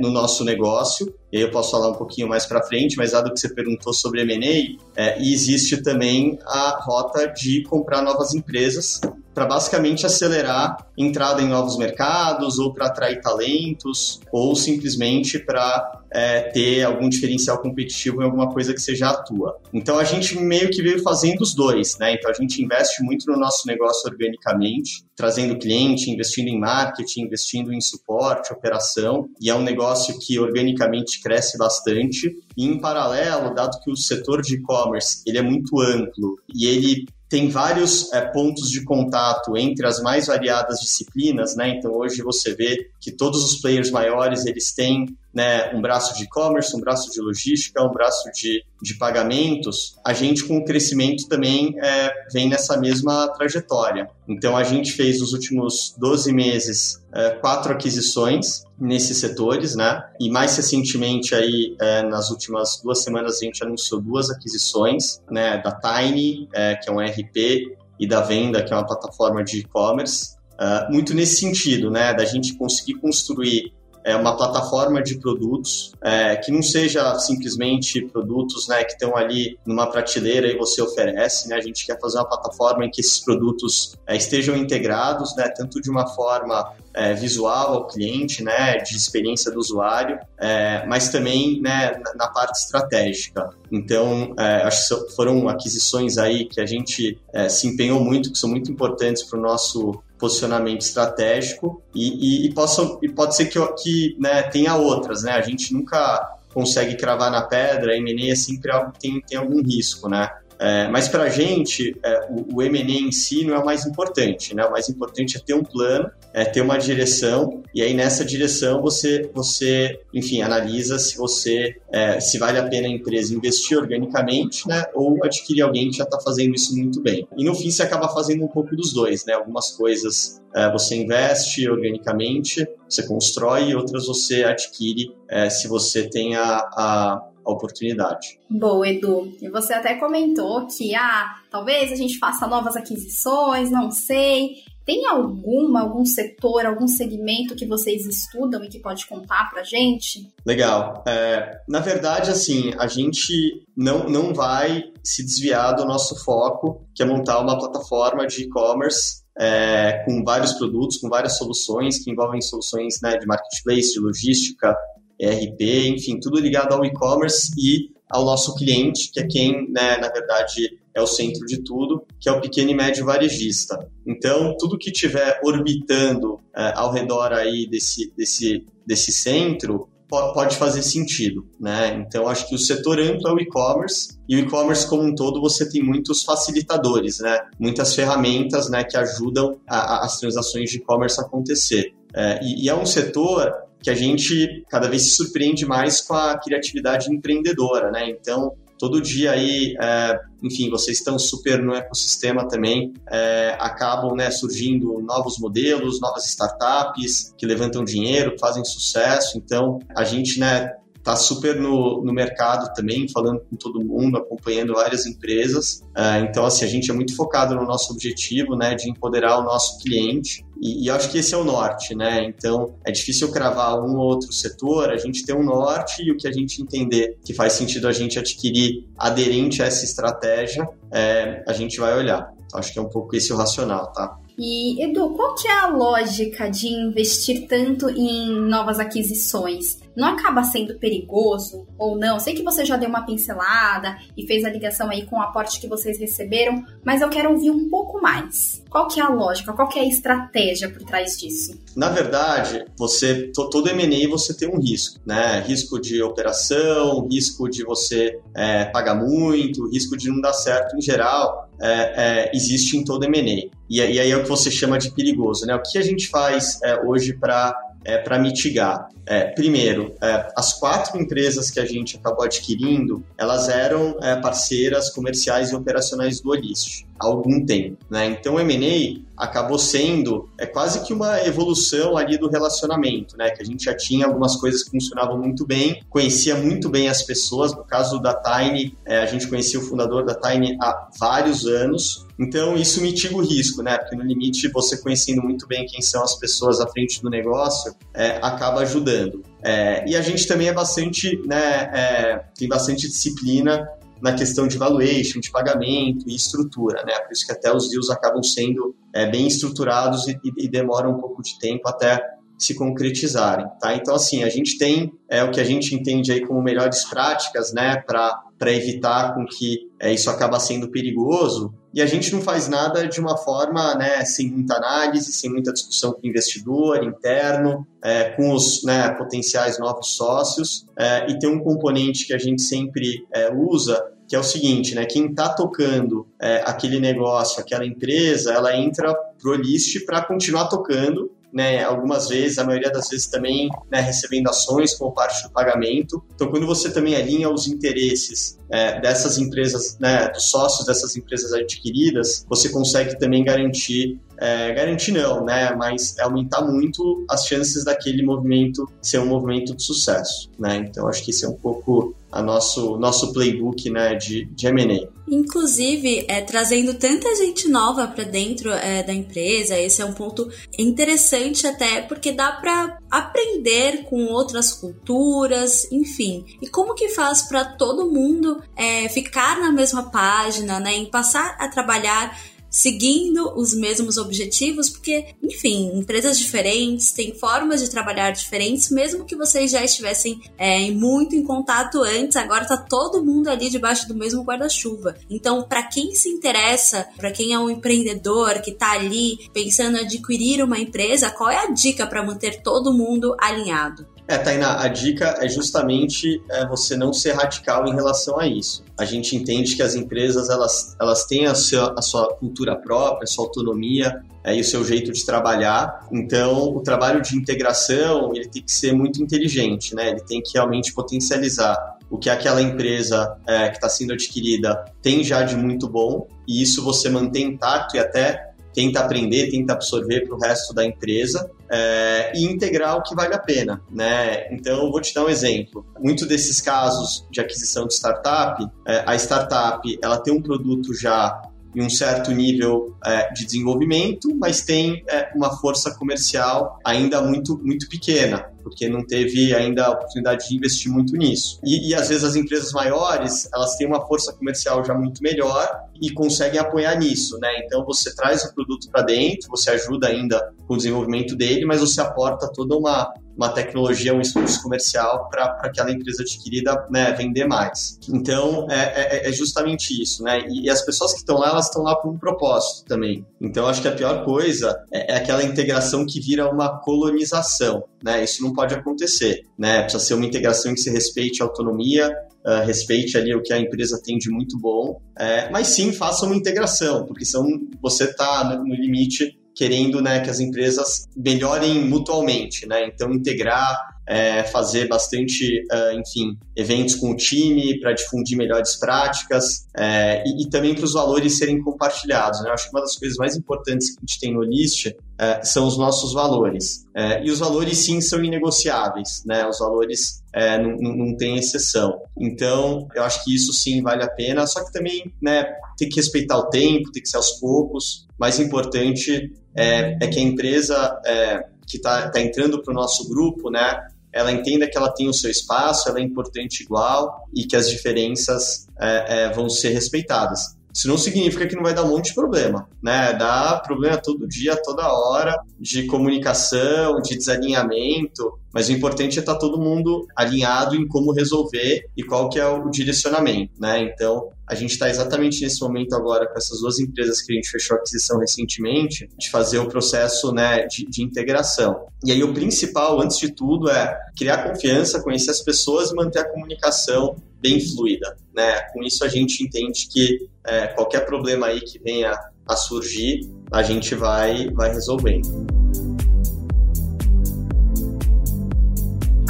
no 0.00 0.10
nosso 0.10 0.44
negócio. 0.44 1.14
E 1.32 1.38
aí 1.38 1.42
eu 1.42 1.50
posso 1.50 1.70
falar 1.70 1.88
um 1.88 1.94
pouquinho 1.94 2.28
mais 2.28 2.44
para 2.44 2.62
frente, 2.62 2.96
mas 2.96 3.12
dado 3.12 3.32
que 3.32 3.40
você 3.40 3.48
perguntou 3.48 3.94
sobre 3.94 4.20
M&A, 4.20 5.00
é, 5.00 5.18
existe 5.18 5.82
também 5.82 6.38
a 6.44 6.78
rota 6.84 7.26
de 7.26 7.62
comprar 7.62 8.02
novas 8.02 8.34
empresas 8.34 9.00
para 9.34 9.46
basicamente 9.46 10.04
acelerar 10.04 10.76
entrada 10.96 11.40
em 11.42 11.48
novos 11.48 11.76
mercados 11.76 12.58
ou 12.58 12.72
para 12.72 12.86
atrair 12.86 13.20
talentos 13.20 14.20
ou 14.30 14.54
simplesmente 14.54 15.38
para 15.38 16.02
é, 16.10 16.42
ter 16.50 16.82
algum 16.82 17.08
diferencial 17.08 17.58
competitivo 17.58 18.20
em 18.20 18.24
alguma 18.24 18.50
coisa 18.52 18.74
que 18.74 18.80
você 18.80 18.94
já 18.94 19.10
atua. 19.10 19.58
Então 19.72 19.98
a 19.98 20.04
gente 20.04 20.38
meio 20.38 20.70
que 20.70 20.82
veio 20.82 21.02
fazendo 21.02 21.40
os 21.40 21.54
dois, 21.54 21.96
né? 21.98 22.14
Então 22.14 22.30
a 22.30 22.34
gente 22.34 22.62
investe 22.62 23.02
muito 23.02 23.30
no 23.30 23.38
nosso 23.38 23.66
negócio 23.66 24.10
organicamente, 24.10 25.04
trazendo 25.16 25.58
cliente, 25.58 26.10
investindo 26.10 26.48
em 26.48 26.58
marketing, 26.58 27.22
investindo 27.22 27.72
em 27.72 27.80
suporte, 27.80 28.52
operação, 28.52 29.28
e 29.40 29.48
é 29.48 29.54
um 29.54 29.62
negócio 29.62 30.18
que 30.18 30.38
organicamente 30.38 31.20
cresce 31.22 31.56
bastante. 31.56 32.36
E 32.56 32.66
em 32.66 32.78
paralelo, 32.78 33.54
dado 33.54 33.80
que 33.80 33.90
o 33.90 33.96
setor 33.96 34.42
de 34.42 34.56
e-commerce 34.56 35.22
ele 35.26 35.38
é 35.38 35.42
muito 35.42 35.80
amplo 35.80 36.36
e 36.54 36.66
ele 36.66 37.06
tem 37.32 37.48
vários 37.48 38.12
é, 38.12 38.20
pontos 38.20 38.68
de 38.68 38.84
contato 38.84 39.56
entre 39.56 39.86
as 39.86 40.02
mais 40.02 40.26
variadas 40.26 40.80
disciplinas, 40.80 41.56
né? 41.56 41.70
Então 41.78 41.90
hoje 41.90 42.20
você 42.20 42.54
vê 42.54 42.90
que 43.00 43.10
todos 43.10 43.42
os 43.42 43.58
players 43.58 43.90
maiores 43.90 44.44
eles 44.44 44.74
têm 44.74 45.06
né, 45.34 45.74
um 45.74 45.80
braço 45.80 46.16
de 46.16 46.24
e-commerce, 46.24 46.76
um 46.76 46.80
braço 46.80 47.10
de 47.10 47.20
logística, 47.20 47.82
um 47.82 47.92
braço 47.92 48.30
de, 48.32 48.64
de 48.82 48.94
pagamentos. 48.94 49.96
A 50.04 50.12
gente 50.12 50.44
com 50.44 50.58
o 50.58 50.64
crescimento 50.64 51.28
também 51.28 51.74
é, 51.80 52.12
vem 52.32 52.48
nessa 52.48 52.76
mesma 52.76 53.28
trajetória. 53.28 54.08
Então 54.28 54.56
a 54.56 54.64
gente 54.64 54.92
fez 54.92 55.20
nos 55.20 55.32
últimos 55.32 55.94
12 55.98 56.32
meses 56.32 57.02
é, 57.14 57.30
quatro 57.30 57.72
aquisições 57.72 58.64
nesses 58.78 59.18
setores, 59.18 59.76
né? 59.76 60.02
E 60.20 60.30
mais 60.30 60.56
recentemente 60.56 61.34
aí 61.34 61.76
é, 61.80 62.02
nas 62.02 62.30
últimas 62.30 62.80
duas 62.82 63.02
semanas 63.02 63.36
a 63.36 63.44
gente 63.44 63.62
anunciou 63.62 64.00
duas 64.00 64.30
aquisições, 64.30 65.20
né? 65.30 65.58
Da 65.58 65.72
Tiny, 65.72 66.48
é, 66.52 66.74
que 66.76 66.90
é 66.90 66.92
um 66.92 67.00
RP, 67.00 67.76
e 68.02 68.06
da 68.06 68.20
Venda, 68.20 68.62
que 68.64 68.72
é 68.72 68.76
uma 68.76 68.84
plataforma 68.84 69.44
de 69.44 69.60
e-commerce. 69.60 70.36
Uh, 70.54 70.92
muito 70.92 71.14
nesse 71.14 71.36
sentido, 71.36 71.88
né? 71.88 72.12
Da 72.12 72.24
gente 72.24 72.54
conseguir 72.54 72.94
construir 72.94 73.72
é, 74.04 74.16
uma 74.16 74.36
plataforma 74.36 75.02
de 75.02 75.18
produtos 75.18 75.92
é, 76.02 76.36
que 76.36 76.50
não 76.50 76.62
seja 76.62 77.18
simplesmente 77.18 78.00
produtos 78.06 78.68
né, 78.68 78.84
que 78.84 78.92
estão 78.92 79.16
ali 79.16 79.58
numa 79.66 79.86
prateleira 79.86 80.48
e 80.48 80.56
você 80.56 80.82
oferece. 80.82 81.48
Né? 81.48 81.56
A 81.56 81.60
gente 81.60 81.86
quer 81.86 81.98
fazer 82.00 82.18
uma 82.18 82.28
plataforma 82.28 82.84
em 82.84 82.90
que 82.90 83.00
esses 83.00 83.18
produtos 83.18 83.96
é, 84.06 84.16
estejam 84.16 84.56
integrados, 84.56 85.34
né, 85.36 85.48
tanto 85.48 85.80
de 85.80 85.90
uma 85.90 86.06
forma 86.06 86.74
é, 86.94 87.14
visual 87.14 87.74
ao 87.74 87.86
cliente, 87.86 88.42
né, 88.42 88.76
de 88.78 88.96
experiência 88.96 89.50
do 89.50 89.58
usuário, 89.58 90.18
é, 90.38 90.84
mas 90.86 91.08
também 91.08 91.60
né, 91.60 91.92
na, 92.16 92.28
parte 92.28 92.58
estratégica. 92.58 93.50
Então, 93.70 94.34
é, 94.38 94.62
acho 94.62 95.06
que 95.06 95.14
foram 95.14 95.48
aquisições 95.48 96.18
aí 96.18 96.44
que 96.46 96.60
a 96.60 96.66
gente 96.66 97.18
é, 97.32 97.48
se 97.48 97.66
empenhou 97.66 98.00
muito, 98.00 98.30
que 98.30 98.38
são 98.38 98.50
muito 98.50 98.70
importantes 98.70 99.22
para 99.22 99.38
o 99.38 99.42
nosso 99.42 100.02
posicionamento 100.22 100.82
estratégico 100.82 101.82
e, 101.92 102.44
e, 102.44 102.46
e, 102.46 102.54
posso, 102.54 103.00
e 103.02 103.08
pode 103.08 103.34
ser 103.34 103.46
que, 103.46 103.58
que 103.82 104.16
né, 104.20 104.44
tenha 104.44 104.76
outras, 104.76 105.24
né? 105.24 105.32
A 105.32 105.40
gente 105.40 105.74
nunca 105.74 106.38
consegue 106.54 106.96
cravar 106.96 107.28
na 107.28 107.42
pedra, 107.42 107.96
M&A 107.96 108.30
é 108.30 108.36
sempre 108.36 108.70
algo 108.70 108.92
que 108.92 109.00
tem, 109.00 109.20
tem 109.20 109.36
algum 109.36 109.60
risco, 109.60 110.08
né? 110.08 110.30
É, 110.62 110.86
mas 110.86 111.08
para 111.08 111.24
a 111.24 111.28
gente, 111.28 111.98
é, 112.04 112.28
o, 112.30 112.58
o 112.58 112.62
M&A 112.62 112.82
em 112.84 113.10
si 113.10 113.44
não 113.44 113.56
é 113.56 113.58
o 113.58 113.64
mais 113.64 113.84
importante, 113.84 114.54
né? 114.54 114.64
O 114.64 114.70
mais 114.70 114.88
importante 114.88 115.36
é 115.36 115.40
ter 115.40 115.54
um 115.54 115.64
plano, 115.64 116.08
é 116.32 116.44
ter 116.44 116.60
uma 116.60 116.78
direção 116.78 117.64
e 117.74 117.82
aí 117.82 117.92
nessa 117.92 118.24
direção 118.24 118.80
você, 118.80 119.28
você 119.34 119.98
enfim, 120.14 120.40
analisa 120.40 121.00
se 121.00 121.16
você, 121.16 121.74
é, 121.90 122.20
se 122.20 122.38
vale 122.38 122.58
a 122.58 122.68
pena 122.68 122.86
a 122.86 122.90
empresa 122.90 123.34
investir 123.34 123.76
organicamente, 123.76 124.68
né? 124.68 124.84
Ou 124.94 125.18
adquirir 125.24 125.62
alguém 125.62 125.90
que 125.90 125.96
já 125.96 126.04
está 126.04 126.20
fazendo 126.20 126.54
isso 126.54 126.76
muito 126.76 127.02
bem. 127.02 127.26
E 127.36 127.44
no 127.44 127.56
fim 127.56 127.68
você 127.68 127.82
acaba 127.82 128.08
fazendo 128.10 128.44
um 128.44 128.48
pouco 128.48 128.76
dos 128.76 128.92
dois, 128.92 129.24
né? 129.24 129.32
Algumas 129.32 129.72
coisas 129.72 130.40
é, 130.54 130.70
você 130.70 130.94
investe 130.94 131.68
organicamente, 131.68 132.64
você 132.88 133.04
constrói, 133.04 133.74
outras 133.74 134.06
você 134.06 134.44
adquire 134.44 135.12
é, 135.28 135.50
se 135.50 135.66
você 135.66 136.08
tem 136.08 136.36
a, 136.36 136.58
a 136.58 137.31
a 137.44 137.52
oportunidade. 137.52 138.38
Boa, 138.48 138.88
Edu. 138.88 139.32
E 139.40 139.48
você 139.48 139.74
até 139.74 139.94
comentou 139.94 140.66
que, 140.66 140.94
ah, 140.94 141.36
talvez 141.50 141.92
a 141.92 141.96
gente 141.96 142.18
faça 142.18 142.46
novas 142.46 142.76
aquisições, 142.76 143.70
não 143.70 143.90
sei. 143.90 144.62
Tem 144.84 145.06
alguma, 145.06 145.82
algum 145.82 146.04
setor, 146.04 146.66
algum 146.66 146.88
segmento 146.88 147.54
que 147.54 147.66
vocês 147.66 148.04
estudam 148.04 148.64
e 148.64 148.68
que 148.68 148.80
pode 148.80 149.06
contar 149.06 149.48
pra 149.50 149.62
gente? 149.62 150.28
Legal. 150.44 151.04
É, 151.06 151.60
na 151.68 151.78
verdade, 151.78 152.30
assim, 152.30 152.72
a 152.78 152.88
gente 152.88 153.64
não, 153.76 154.08
não 154.08 154.34
vai 154.34 154.82
se 155.04 155.24
desviar 155.24 155.76
do 155.76 155.84
nosso 155.84 156.24
foco, 156.24 156.84
que 156.94 157.02
é 157.02 157.06
montar 157.06 157.38
uma 157.40 157.56
plataforma 157.56 158.26
de 158.26 158.42
e-commerce 158.42 159.22
é, 159.38 160.02
com 160.04 160.22
vários 160.24 160.52
produtos, 160.54 160.98
com 160.98 161.08
várias 161.08 161.38
soluções 161.38 162.02
que 162.02 162.10
envolvem 162.10 162.40
soluções 162.40 163.00
né, 163.00 163.16
de 163.16 163.26
marketplace, 163.26 163.92
de 163.92 164.00
logística, 164.00 164.76
ERP, 165.22 165.60
enfim, 165.86 166.18
tudo 166.18 166.40
ligado 166.40 166.72
ao 166.72 166.84
e-commerce 166.84 167.52
e 167.56 167.90
ao 168.10 168.24
nosso 168.24 168.54
cliente, 168.56 169.10
que 169.10 169.20
é 169.20 169.26
quem, 169.26 169.70
né, 169.70 169.96
na 169.96 170.08
verdade, 170.08 170.78
é 170.94 171.00
o 171.00 171.06
centro 171.06 171.46
de 171.46 171.62
tudo, 171.62 172.04
que 172.20 172.28
é 172.28 172.32
o 172.32 172.40
pequeno 172.40 172.70
e 172.70 172.74
médio 172.74 173.06
varejista. 173.06 173.88
Então, 174.06 174.54
tudo 174.58 174.76
que 174.76 174.90
estiver 174.90 175.40
orbitando 175.42 176.38
é, 176.54 176.72
ao 176.76 176.92
redor 176.92 177.32
aí 177.32 177.66
desse, 177.66 178.12
desse, 178.14 178.66
desse 178.86 179.10
centro 179.12 179.88
pode 180.34 180.56
fazer 180.56 180.82
sentido, 180.82 181.46
né? 181.58 182.04
Então, 182.06 182.28
acho 182.28 182.46
que 182.46 182.54
o 182.54 182.58
setor 182.58 183.00
amplo 183.00 183.28
é 183.28 183.32
o 183.32 183.40
e-commerce 183.40 184.18
e 184.28 184.36
o 184.36 184.40
e-commerce 184.40 184.86
como 184.86 185.02
um 185.02 185.14
todo 185.14 185.40
você 185.40 185.66
tem 185.66 185.82
muitos 185.82 186.22
facilitadores, 186.22 187.20
né? 187.20 187.40
Muitas 187.58 187.94
ferramentas, 187.94 188.68
né, 188.68 188.84
que 188.84 188.94
ajudam 188.94 189.56
a, 189.66 189.78
a, 189.78 190.04
as 190.04 190.20
transações 190.20 190.70
de 190.70 190.76
e-commerce 190.76 191.18
a 191.18 191.24
acontecer. 191.24 191.94
É, 192.14 192.40
e, 192.42 192.64
e 192.64 192.68
é 192.68 192.74
um 192.74 192.84
setor 192.84 193.50
que 193.82 193.90
a 193.90 193.94
gente 193.94 194.64
cada 194.68 194.88
vez 194.88 195.02
se 195.02 195.16
surpreende 195.16 195.66
mais 195.66 196.00
com 196.00 196.14
a 196.14 196.38
criatividade 196.38 197.12
empreendedora, 197.12 197.90
né? 197.90 198.08
Então, 198.10 198.52
todo 198.78 199.00
dia 199.00 199.30
aí, 199.30 199.76
é, 199.80 200.18
enfim, 200.42 200.68
vocês 200.68 200.98
estão 200.98 201.16
super 201.18 201.62
no 201.62 201.72
ecossistema 201.72 202.48
também, 202.48 202.92
é, 203.08 203.56
acabam 203.60 204.16
né, 204.16 204.28
surgindo 204.30 205.00
novos 205.00 205.38
modelos, 205.38 206.00
novas 206.00 206.26
startups 206.26 207.32
que 207.38 207.46
levantam 207.46 207.84
dinheiro, 207.84 208.36
fazem 208.40 208.64
sucesso. 208.64 209.38
Então, 209.38 209.78
a 209.96 210.02
gente, 210.02 210.40
né, 210.40 210.72
tá 211.02 211.16
super 211.16 211.56
no, 211.60 212.02
no 212.02 212.12
mercado 212.12 212.72
também, 212.74 213.08
falando 213.08 213.40
com 213.40 213.56
todo 213.56 213.84
mundo, 213.84 214.18
acompanhando 214.18 214.74
várias 214.74 215.06
empresas. 215.06 215.82
Uh, 215.96 216.24
então, 216.28 216.44
assim, 216.44 216.64
a 216.64 216.68
gente 216.68 216.90
é 216.90 216.94
muito 216.94 217.14
focado 217.16 217.54
no 217.54 217.64
nosso 217.64 217.92
objetivo, 217.92 218.54
né, 218.56 218.74
de 218.74 218.88
empoderar 218.88 219.38
o 219.38 219.42
nosso 219.42 219.78
cliente. 219.78 220.44
E, 220.60 220.84
e 220.84 220.90
acho 220.90 221.10
que 221.10 221.18
esse 221.18 221.34
é 221.34 221.36
o 221.36 221.42
norte, 221.42 221.92
né? 221.94 222.24
Então, 222.24 222.74
é 222.84 222.92
difícil 222.92 223.32
cravar 223.32 223.82
um 223.82 223.96
ou 223.96 224.06
outro 224.06 224.32
setor, 224.32 224.90
a 224.90 224.96
gente 224.96 225.26
tem 225.26 225.34
um 225.34 225.42
norte 225.42 226.02
e 226.02 226.12
o 226.12 226.16
que 226.16 226.28
a 226.28 226.32
gente 226.32 226.62
entender 226.62 227.18
que 227.24 227.34
faz 227.34 227.54
sentido 227.54 227.88
a 227.88 227.92
gente 227.92 228.18
adquirir 228.18 228.86
aderente 228.96 229.60
a 229.60 229.66
essa 229.66 229.84
estratégia, 229.84 230.68
é, 230.92 231.42
a 231.48 231.52
gente 231.52 231.80
vai 231.80 231.96
olhar. 231.96 232.32
Então, 232.46 232.60
acho 232.60 232.72
que 232.72 232.78
é 232.78 232.82
um 232.82 232.88
pouco 232.88 233.16
esse 233.16 233.32
o 233.32 233.36
racional, 233.36 233.90
tá? 233.92 234.18
E 234.38 234.82
Edu, 234.82 235.10
qual 235.10 235.34
que 235.34 235.48
é 235.48 235.58
a 235.58 235.66
lógica 235.68 236.48
de 236.48 236.68
investir 236.68 237.46
tanto 237.48 237.90
em 237.90 238.30
novas 238.48 238.78
aquisições? 238.78 239.81
Não 239.96 240.08
acaba 240.08 240.42
sendo 240.44 240.78
perigoso 240.78 241.66
ou 241.78 241.98
não? 241.98 242.18
Sei 242.18 242.34
que 242.34 242.42
você 242.42 242.64
já 242.64 242.76
deu 242.76 242.88
uma 242.88 243.04
pincelada 243.04 243.96
e 244.16 244.26
fez 244.26 244.44
a 244.44 244.50
ligação 244.50 244.88
aí 244.90 245.06
com 245.06 245.16
o 245.16 245.22
aporte 245.22 245.60
que 245.60 245.68
vocês 245.68 245.98
receberam, 245.98 246.64
mas 246.84 247.00
eu 247.00 247.08
quero 247.08 247.30
ouvir 247.30 247.50
um 247.50 247.68
pouco 247.68 248.00
mais. 248.00 248.62
Qual 248.70 248.88
que 248.88 249.00
é 249.00 249.02
a 249.02 249.08
lógica? 249.08 249.52
Qual 249.52 249.68
que 249.68 249.78
é 249.78 249.82
a 249.82 249.88
estratégia 249.88 250.70
por 250.70 250.82
trás 250.82 251.18
disso? 251.18 251.58
Na 251.76 251.90
verdade, 251.90 252.64
você 252.76 253.30
todo 253.32 253.68
M&A 253.68 254.08
você 254.08 254.34
tem 254.34 254.48
um 254.48 254.58
risco, 254.58 255.00
né? 255.04 255.40
Risco 255.40 255.80
de 255.80 256.02
operação, 256.02 257.06
risco 257.08 257.48
de 257.48 257.64
você 257.64 258.18
é, 258.34 258.64
pagar 258.66 258.94
muito, 258.94 259.68
risco 259.70 259.96
de 259.96 260.08
não 260.08 260.20
dar 260.20 260.32
certo 260.32 260.76
em 260.76 260.80
geral. 260.80 261.50
É, 261.60 261.68
é, 261.70 262.30
existe 262.34 262.76
em 262.76 262.84
todo 262.84 263.04
M&A. 263.04 263.22
E, 263.22 263.78
e, 263.78 263.80
aí 263.80 264.10
é 264.10 264.16
o 264.16 264.22
que 264.22 264.28
você 264.28 264.50
chama 264.50 264.78
de 264.78 264.90
perigoso, 264.90 265.46
né? 265.46 265.54
O 265.54 265.62
que 265.62 265.78
a 265.78 265.82
gente 265.82 266.08
faz 266.08 266.60
é, 266.62 266.80
hoje 266.84 267.12
para 267.14 267.54
é, 267.84 267.98
para 267.98 268.18
mitigar? 268.18 268.88
É, 269.04 269.24
primeiro, 269.24 269.94
é, 270.00 270.28
as 270.36 270.54
quatro 270.54 271.00
empresas 271.00 271.50
que 271.50 271.58
a 271.58 271.64
gente 271.64 271.96
acabou 271.96 272.24
adquirindo, 272.24 273.04
elas 273.18 273.48
eram 273.48 273.96
é, 274.00 274.16
parceiras 274.16 274.90
comerciais 274.90 275.50
e 275.50 275.56
operacionais 275.56 276.20
do 276.20 276.30
Olist 276.30 276.84
algum 277.02 277.44
tempo. 277.44 277.78
Né? 277.90 278.06
Então, 278.06 278.34
o 278.34 278.40
M&A 278.40 279.00
acabou 279.16 279.58
sendo 279.58 280.28
é 280.38 280.46
quase 280.46 280.84
que 280.84 280.92
uma 280.92 281.24
evolução 281.24 281.96
ali 281.96 282.18
do 282.18 282.28
relacionamento, 282.28 283.16
né? 283.16 283.30
Que 283.30 283.42
a 283.42 283.44
gente 283.44 283.64
já 283.64 283.76
tinha 283.76 284.06
algumas 284.06 284.36
coisas 284.36 284.64
que 284.64 284.70
funcionavam 284.70 285.18
muito 285.18 285.46
bem, 285.46 285.82
conhecia 285.88 286.34
muito 286.34 286.68
bem 286.68 286.88
as 286.88 287.02
pessoas. 287.02 287.54
No 287.54 287.62
caso 287.64 288.00
da 288.00 288.14
Tiny, 288.14 288.76
é, 288.84 288.98
a 288.98 289.06
gente 289.06 289.28
conhecia 289.28 289.60
o 289.60 289.62
fundador 289.62 290.04
da 290.04 290.14
Tiny 290.14 290.56
há 290.60 290.88
vários 290.98 291.46
anos. 291.46 292.06
Então, 292.18 292.56
isso 292.56 292.80
mitiga 292.80 293.16
o 293.16 293.20
risco, 293.20 293.62
né? 293.62 293.78
Porque 293.78 293.96
no 293.96 294.02
limite, 294.02 294.48
você 294.48 294.76
conhecendo 294.76 295.22
muito 295.22 295.46
bem 295.46 295.66
quem 295.66 295.80
são 295.80 296.02
as 296.02 296.16
pessoas 296.16 296.60
à 296.60 296.66
frente 296.66 297.00
do 297.00 297.08
negócio, 297.08 297.74
é, 297.94 298.18
acaba 298.22 298.60
ajudando. 298.62 299.22
É, 299.42 299.88
e 299.88 299.96
a 299.96 300.02
gente 300.02 300.26
também 300.26 300.48
é 300.48 300.52
bastante, 300.52 301.20
né, 301.26 301.70
é, 301.74 302.24
tem 302.36 302.48
bastante 302.48 302.88
disciplina 302.88 303.68
na 304.02 304.12
questão 304.12 304.48
de 304.48 304.58
valuation, 304.58 305.20
de 305.20 305.30
pagamento 305.30 306.04
e 306.08 306.16
estrutura, 306.16 306.82
né? 306.84 306.98
Por 307.00 307.12
isso 307.12 307.24
que 307.24 307.32
até 307.32 307.54
os 307.54 307.70
deals 307.70 307.88
acabam 307.88 308.22
sendo 308.22 308.74
é, 308.92 309.08
bem 309.08 309.28
estruturados 309.28 310.08
e, 310.08 310.18
e, 310.36 310.48
demoram 310.48 310.90
um 310.90 311.00
pouco 311.00 311.22
de 311.22 311.38
tempo 311.38 311.68
até 311.68 312.02
se 312.36 312.54
concretizarem, 312.54 313.46
tá? 313.60 313.74
Então, 313.74 313.94
assim, 313.94 314.24
a 314.24 314.28
gente 314.28 314.58
tem 314.58 314.92
é, 315.08 315.22
o 315.22 315.30
que 315.30 315.40
a 315.40 315.44
gente 315.44 315.74
entende 315.74 316.10
aí 316.10 316.26
como 316.26 316.42
melhores 316.42 316.84
práticas, 316.84 317.52
né, 317.52 317.76
para 317.86 318.52
evitar 318.52 319.14
com 319.14 319.24
que 319.24 319.70
é, 319.78 319.92
isso 319.92 320.10
acaba 320.10 320.40
sendo 320.40 320.68
perigoso, 320.68 321.54
e 321.74 321.80
a 321.80 321.86
gente 321.86 322.12
não 322.12 322.20
faz 322.20 322.48
nada 322.48 322.86
de 322.86 323.00
uma 323.00 323.16
forma, 323.16 323.74
né, 323.76 324.04
sem 324.04 324.30
muita 324.30 324.56
análise, 324.56 325.12
sem 325.12 325.30
muita 325.30 325.52
discussão 325.52 325.92
com 325.92 326.00
o 326.02 326.06
investidor 326.06 326.82
interno, 326.84 327.66
é, 327.82 328.10
com 328.10 328.34
os 328.34 328.62
né, 328.64 328.90
potenciais 328.90 329.58
novos 329.58 329.96
sócios, 329.96 330.66
é, 330.76 331.10
e 331.10 331.18
tem 331.18 331.30
um 331.30 331.42
componente 331.42 332.06
que 332.06 332.12
a 332.12 332.18
gente 332.18 332.42
sempre 332.42 333.06
é, 333.14 333.32
usa, 333.32 333.82
que 334.12 334.16
é 334.16 334.18
o 334.18 334.22
seguinte, 334.22 334.74
né? 334.74 334.84
Quem 334.84 335.06
está 335.06 335.30
tocando 335.30 336.06
é, 336.20 336.42
aquele 336.44 336.78
negócio, 336.78 337.40
aquela 337.40 337.64
empresa, 337.64 338.30
ela 338.30 338.54
entra 338.54 338.94
pro 339.18 339.34
list 339.34 339.86
para 339.86 340.04
continuar 340.04 340.48
tocando 340.48 341.10
né, 341.32 341.64
algumas 341.64 342.08
vezes, 342.08 342.36
a 342.36 342.44
maioria 342.44 342.70
das 342.70 342.90
vezes 342.90 343.06
também 343.06 343.48
né, 343.70 343.80
recebendo 343.80 344.28
ações 344.28 344.74
como 344.74 344.92
parte 344.92 345.22
do 345.22 345.30
pagamento. 345.30 346.04
Então, 346.14 346.30
quando 346.30 346.46
você 346.46 346.70
também 346.70 346.94
alinha 346.94 347.30
os 347.30 347.46
interesses 347.46 348.38
é, 348.50 348.78
dessas 348.82 349.16
empresas, 349.16 349.78
né, 349.80 350.10
dos 350.10 350.24
sócios 350.28 350.66
dessas 350.66 350.94
empresas 350.94 351.32
adquiridas, 351.32 352.26
você 352.28 352.50
consegue 352.50 352.98
também 352.98 353.24
garantir 353.24 353.98
é, 354.18 354.52
garantir 354.52 354.92
não, 354.92 355.24
né? 355.24 355.52
Mas 355.56 355.98
aumentar 355.98 356.42
muito 356.42 357.04
as 357.10 357.26
chances 357.26 357.64
daquele 357.64 358.04
movimento 358.04 358.70
ser 358.80 358.98
um 358.98 359.06
movimento 359.06 359.56
de 359.56 359.64
sucesso, 359.64 360.30
né? 360.38 360.58
Então 360.58 360.86
acho 360.86 361.02
que 361.02 361.10
isso 361.10 361.26
é 361.26 361.28
um 361.28 361.34
pouco 361.34 361.92
a 362.12 362.22
nosso 362.22 362.76
nosso 362.76 363.12
playbook, 363.12 363.70
né, 363.70 363.94
de, 363.94 364.26
de 364.26 364.46
M&A. 364.46 364.92
Inclusive, 365.08 366.04
é, 366.08 366.20
trazendo 366.20 366.74
tanta 366.74 367.14
gente 367.16 367.48
nova 367.48 367.86
para 367.86 368.04
dentro 368.04 368.50
é, 368.52 368.82
da 368.82 368.92
empresa, 368.92 369.58
esse 369.58 369.82
é 369.82 369.84
um 369.84 369.92
ponto 369.92 370.30
interessante 370.58 371.46
até 371.46 371.82
porque 371.82 372.12
dá 372.12 372.32
para 372.32 372.78
aprender 372.90 373.84
com 373.84 374.04
outras 374.06 374.52
culturas, 374.52 375.70
enfim. 375.72 376.24
E 376.40 376.48
como 376.48 376.74
que 376.74 376.88
faz 376.88 377.22
para 377.22 377.44
todo 377.44 377.90
mundo 377.90 378.42
é, 378.56 378.88
ficar 378.88 379.40
na 379.40 379.50
mesma 379.50 379.90
página, 379.90 380.60
né, 380.60 380.74
em 380.74 380.86
passar 380.86 381.36
a 381.38 381.48
trabalhar 381.48 382.16
seguindo 382.52 383.32
os 383.34 383.54
mesmos 383.54 383.96
objetivos, 383.96 384.68
porque, 384.68 385.06
enfim, 385.22 385.72
empresas 385.74 386.18
diferentes 386.18 386.92
têm 386.92 387.14
formas 387.14 387.62
de 387.62 387.70
trabalhar 387.70 388.10
diferentes, 388.10 388.70
mesmo 388.70 389.06
que 389.06 389.16
vocês 389.16 389.50
já 389.50 389.64
estivessem 389.64 390.20
é, 390.36 390.70
muito 390.70 391.16
em 391.16 391.24
contato 391.24 391.82
antes, 391.82 392.16
agora 392.16 392.44
tá 392.44 392.58
todo 392.58 393.02
mundo 393.02 393.28
ali 393.28 393.48
debaixo 393.48 393.88
do 393.88 393.94
mesmo 393.94 394.22
guarda-chuva. 394.22 394.94
Então, 395.08 395.42
para 395.42 395.62
quem 395.62 395.94
se 395.94 396.10
interessa, 396.10 396.86
para 396.98 397.10
quem 397.10 397.32
é 397.32 397.38
um 397.38 397.48
empreendedor 397.48 398.42
que 398.42 398.52
tá 398.52 398.72
ali 398.72 399.30
pensando 399.32 399.78
em 399.78 399.80
adquirir 399.80 400.44
uma 400.44 400.58
empresa, 400.58 401.10
qual 401.10 401.30
é 401.30 401.38
a 401.38 401.50
dica 401.50 401.86
para 401.86 402.04
manter 402.04 402.42
todo 402.42 402.74
mundo 402.74 403.16
alinhado? 403.18 403.91
É, 404.08 404.18
Tainá, 404.18 404.60
a 404.60 404.68
dica 404.68 405.16
é 405.20 405.28
justamente 405.28 406.20
é, 406.28 406.46
você 406.46 406.76
não 406.76 406.92
ser 406.92 407.12
radical 407.12 407.66
em 407.66 407.74
relação 407.74 408.18
a 408.18 408.26
isso. 408.26 408.64
A 408.78 408.84
gente 408.84 409.16
entende 409.16 409.54
que 409.54 409.62
as 409.62 409.74
empresas 409.74 410.28
elas, 410.28 410.76
elas 410.80 411.04
têm 411.04 411.26
a 411.26 411.34
sua, 411.34 411.74
a 411.78 411.82
sua 411.82 412.12
cultura 412.14 412.56
própria, 412.56 413.04
a 413.04 413.06
sua 413.06 413.24
autonomia 413.24 414.02
é, 414.24 414.36
e 414.36 414.40
o 414.40 414.44
seu 414.44 414.64
jeito 414.64 414.92
de 414.92 415.06
trabalhar. 415.06 415.86
Então, 415.90 416.54
o 416.54 416.60
trabalho 416.60 417.00
de 417.00 417.16
integração 417.16 418.12
ele 418.14 418.28
tem 418.28 418.42
que 418.42 418.52
ser 418.52 418.72
muito 418.72 419.02
inteligente, 419.02 419.74
né? 419.74 419.90
Ele 419.90 420.00
tem 420.00 420.20
que 420.20 420.32
realmente 420.34 420.74
potencializar 420.74 421.78
o 421.88 421.98
que 421.98 422.10
aquela 422.10 422.42
empresa 422.42 423.16
é, 423.26 423.50
que 423.50 423.56
está 423.56 423.68
sendo 423.68 423.92
adquirida 423.92 424.64
tem 424.80 425.04
já 425.04 425.22
de 425.22 425.36
muito 425.36 425.68
bom 425.68 426.08
e 426.26 426.42
isso 426.42 426.64
você 426.64 426.88
mantém 426.88 427.26
intacto 427.26 427.76
e 427.76 427.78
até 427.78 428.32
tenta 428.54 428.80
aprender, 428.80 429.30
tenta 429.30 429.52
absorver 429.52 430.06
para 430.06 430.14
o 430.14 430.18
resto 430.18 430.54
da 430.54 430.64
empresa 430.64 431.30
é, 431.52 432.12
e 432.14 432.24
integrar 432.24 432.78
o 432.78 432.82
que 432.82 432.94
vale 432.94 433.14
a 433.14 433.18
pena, 433.18 433.62
né? 433.70 434.32
Então, 434.32 434.70
vou 434.70 434.80
te 434.80 434.94
dar 434.94 435.04
um 435.04 435.08
exemplo. 435.10 435.66
Muito 435.78 436.06
desses 436.06 436.40
casos 436.40 437.06
de 437.10 437.20
aquisição 437.20 437.66
de 437.66 437.74
startup, 437.74 438.42
é, 438.66 438.82
a 438.86 438.94
startup 438.96 439.78
ela 439.82 439.98
tem 439.98 440.14
um 440.14 440.22
produto 440.22 440.74
já 440.74 441.20
em 441.54 441.62
um 441.62 441.68
certo 441.68 442.10
nível 442.10 442.74
é, 442.82 443.12
de 443.12 443.26
desenvolvimento, 443.26 444.08
mas 444.16 444.40
tem 444.40 444.82
é, 444.88 445.10
uma 445.14 445.36
força 445.36 445.74
comercial 445.74 446.58
ainda 446.64 447.02
muito, 447.02 447.38
muito 447.44 447.68
pequena 447.68 448.32
porque 448.42 448.68
não 448.68 448.84
teve 448.84 449.32
ainda 449.34 449.66
a 449.66 449.70
oportunidade 449.70 450.28
de 450.28 450.36
investir 450.36 450.70
muito 450.70 450.96
nisso. 450.96 451.38
E, 451.44 451.70
e 451.70 451.74
às 451.74 451.88
vezes 451.88 452.04
as 452.04 452.16
empresas 452.16 452.52
maiores, 452.52 453.28
elas 453.32 453.56
têm 453.56 453.66
uma 453.66 453.86
força 453.86 454.12
comercial 454.12 454.64
já 454.64 454.74
muito 454.74 455.02
melhor 455.02 455.48
e 455.82 455.92
conseguem 455.92 456.38
apoiar 456.38 456.76
nisso, 456.76 457.18
né? 457.18 457.28
Então 457.44 457.64
você 457.64 457.92
traz 457.94 458.24
o 458.24 458.32
produto 458.32 458.70
para 458.70 458.82
dentro, 458.82 459.28
você 459.28 459.50
ajuda 459.50 459.88
ainda 459.88 460.32
com 460.46 460.54
o 460.54 460.56
desenvolvimento 460.56 461.16
dele, 461.16 461.44
mas 461.44 461.60
você 461.60 461.80
aporta 461.80 462.30
toda 462.32 462.56
uma, 462.56 462.92
uma 463.16 463.30
tecnologia, 463.30 463.92
um 463.92 464.00
esforço 464.00 464.40
comercial 464.42 465.08
para 465.10 465.24
aquela 465.40 465.72
empresa 465.72 466.02
adquirida 466.02 466.66
né, 466.70 466.92
vender 466.92 467.26
mais. 467.26 467.80
Então, 467.92 468.46
é, 468.48 469.06
é, 469.06 469.08
é, 469.08 469.12
justamente 469.12 469.82
isso, 469.82 470.04
né? 470.04 470.24
E, 470.28 470.46
e 470.46 470.50
as 470.50 470.64
pessoas 470.64 470.92
que 470.92 470.98
estão 470.98 471.18
lá, 471.18 471.30
elas 471.30 471.46
estão 471.46 471.62
lá 471.62 471.74
por 471.74 471.90
um 471.90 471.98
propósito 471.98 472.64
também. 472.66 473.04
Então, 473.20 473.48
acho 473.48 473.60
que 473.60 473.68
a 473.68 473.72
pior 473.72 474.04
coisa 474.04 474.56
é, 474.72 474.92
é 474.92 474.96
aquela 474.96 475.24
integração 475.24 475.84
que 475.84 476.00
vira 476.00 476.30
uma 476.30 476.60
colonização, 476.60 477.64
né? 477.82 478.04
Isso 478.04 478.22
não 478.22 478.32
pode 478.32 478.54
acontecer, 478.54 479.22
né? 479.36 479.62
Precisa 479.62 479.84
ser 479.84 479.94
uma 479.94 480.06
integração 480.06 480.54
que 480.54 480.60
se 480.60 480.70
respeite 480.70 481.22
a 481.22 481.26
autonomia, 481.26 481.92
uh, 482.24 482.44
respeite 482.44 482.96
ali 482.96 483.14
o 483.14 483.22
que 483.22 483.32
a 483.32 483.38
empresa 483.38 483.80
tem 483.82 483.98
de 483.98 484.10
muito 484.10 484.38
bom, 484.38 484.80
é, 484.98 485.30
mas 485.30 485.48
sim 485.48 485.72
faça 485.72 486.06
uma 486.06 486.16
integração, 486.16 486.86
porque 486.86 487.04
são, 487.04 487.26
você 487.60 487.84
está 487.84 488.24
no, 488.24 488.44
no 488.44 488.54
limite 488.54 489.18
querendo 489.34 489.80
né, 489.80 490.00
que 490.00 490.10
as 490.10 490.20
empresas 490.20 490.86
melhorem 490.96 491.64
mutualmente, 491.64 492.46
né? 492.46 492.66
Então 492.66 492.92
integrar 492.92 493.71
é, 493.86 494.22
fazer 494.24 494.68
bastante, 494.68 495.42
uh, 495.52 495.78
enfim, 495.78 496.16
eventos 496.36 496.74
com 496.76 496.92
o 496.92 496.96
time 496.96 497.58
para 497.60 497.72
difundir 497.72 498.16
melhores 498.16 498.56
práticas 498.58 499.46
é, 499.56 500.02
e, 500.06 500.22
e, 500.22 500.30
também 500.30 500.54
para 500.54 500.64
os 500.64 500.72
valores 500.72 501.18
serem 501.18 501.42
compartilhados. 501.42 502.20
Né? 502.22 502.28
Eu 502.28 502.34
acho 502.34 502.44
que 502.48 502.56
uma 502.56 502.62
das 502.62 502.76
coisas 502.76 502.96
mais 502.96 503.16
importantes 503.16 503.70
que 503.70 503.78
a 503.78 503.80
gente 503.80 504.00
tem 504.00 504.14
no 504.14 504.22
List 504.22 504.72
é, 504.98 505.24
são 505.24 505.46
os 505.46 505.58
nossos 505.58 505.92
valores. 505.92 506.64
É, 506.74 507.04
e 507.04 507.10
os 507.10 507.18
valores, 507.18 507.58
sim, 507.58 507.80
são 507.80 508.02
inegociáveis. 508.02 509.02
Né? 509.04 509.26
Os 509.26 509.38
valores 509.38 510.02
é, 510.14 510.38
não, 510.40 510.56
não 510.56 510.96
tem 510.96 511.16
exceção. 511.16 511.80
Então, 511.98 512.68
eu 512.74 512.84
acho 512.84 513.04
que 513.04 513.14
isso 513.14 513.32
sim 513.32 513.62
vale 513.62 513.82
a 513.82 513.90
pena, 513.90 514.26
só 514.26 514.44
que 514.44 514.52
também 514.52 514.92
né, 515.02 515.24
tem 515.58 515.68
que 515.68 515.76
respeitar 515.76 516.18
o 516.18 516.28
tempo, 516.28 516.70
tem 516.70 516.82
que 516.82 516.88
ser 516.88 516.98
aos 516.98 517.18
poucos. 517.18 517.86
Mais 517.98 518.20
importante 518.20 519.12
é, 519.36 519.76
é 519.82 519.86
que 519.88 519.98
a 519.98 520.02
empresa 520.02 520.80
é, 520.86 521.32
que 521.46 521.56
está 521.56 521.90
tá 521.90 522.00
entrando 522.00 522.42
para 522.42 522.52
o 522.52 522.54
nosso 522.54 522.88
grupo, 522.88 523.30
né, 523.30 523.60
ela 523.92 524.10
entenda 524.10 524.48
que 524.48 524.56
ela 524.56 524.72
tem 524.72 524.88
o 524.88 524.92
seu 524.92 525.10
espaço, 525.10 525.68
ela 525.68 525.78
é 525.78 525.82
importante 525.82 526.42
igual 526.42 527.06
e 527.14 527.24
que 527.24 527.36
as 527.36 527.48
diferenças 527.48 528.46
é, 528.60 529.04
é, 529.04 529.12
vão 529.12 529.28
ser 529.28 529.50
respeitadas. 529.50 530.36
isso 530.52 530.68
não 530.68 530.78
significa 530.78 531.26
que 531.26 531.36
não 531.36 531.42
vai 531.42 531.54
dar 531.54 531.64
um 531.64 531.68
monte 531.68 531.88
de 531.88 531.94
problema, 531.94 532.48
né? 532.62 532.92
Dá 532.94 533.40
problema 533.44 533.76
todo 533.76 534.08
dia, 534.08 534.36
toda 534.36 534.72
hora, 534.72 535.16
de 535.38 535.66
comunicação, 535.66 536.80
de 536.80 536.96
desalinhamento, 536.96 538.18
mas 538.32 538.48
o 538.48 538.52
importante 538.52 538.98
é 538.98 539.00
estar 539.00 539.16
todo 539.16 539.40
mundo 539.40 539.86
alinhado 539.96 540.56
em 540.56 540.66
como 540.66 540.92
resolver 540.92 541.66
e 541.76 541.82
qual 541.82 542.08
que 542.08 542.18
é 542.18 542.26
o 542.26 542.48
direcionamento, 542.50 543.32
né? 543.40 543.62
Então, 543.62 544.10
a 544.28 544.34
gente 544.34 544.52
está 544.52 544.70
exatamente 544.70 545.22
nesse 545.22 545.40
momento 545.42 545.74
agora 545.74 546.06
com 546.06 546.16
essas 546.16 546.40
duas 546.40 546.58
empresas 546.58 547.02
que 547.02 547.12
a 547.12 547.16
gente 547.16 547.28
fechou 547.28 547.56
a 547.56 547.60
aquisição 547.60 547.98
recentemente, 547.98 548.88
de 548.98 549.10
fazer 549.10 549.38
o 549.38 549.48
processo 549.48 550.12
né, 550.12 550.46
de, 550.46 550.64
de 550.64 550.82
integração. 550.82 551.66
E 551.84 551.92
aí 551.92 552.02
o 552.02 552.14
principal, 552.14 552.80
antes 552.80 552.98
de 552.98 553.12
tudo, 553.12 553.50
é 553.50 553.76
criar 553.96 554.28
confiança, 554.28 554.82
conhecer 554.82 555.10
as 555.10 555.20
pessoas 555.20 555.70
e 555.70 555.74
manter 555.74 555.98
a 555.98 556.08
comunicação 556.08 556.96
bem 557.20 557.40
fluida. 557.40 557.96
Né? 558.14 558.40
Com 558.52 558.62
isso 558.62 558.84
a 558.84 558.88
gente 558.88 559.22
entende 559.22 559.68
que 559.70 560.08
é, 560.26 560.48
qualquer 560.48 560.86
problema 560.86 561.26
aí 561.26 561.40
que 561.40 561.58
venha 561.58 561.92
a 562.26 562.36
surgir, 562.36 563.00
a 563.30 563.42
gente 563.42 563.74
vai, 563.74 564.28
vai 564.30 564.50
resolvendo. 564.52 565.41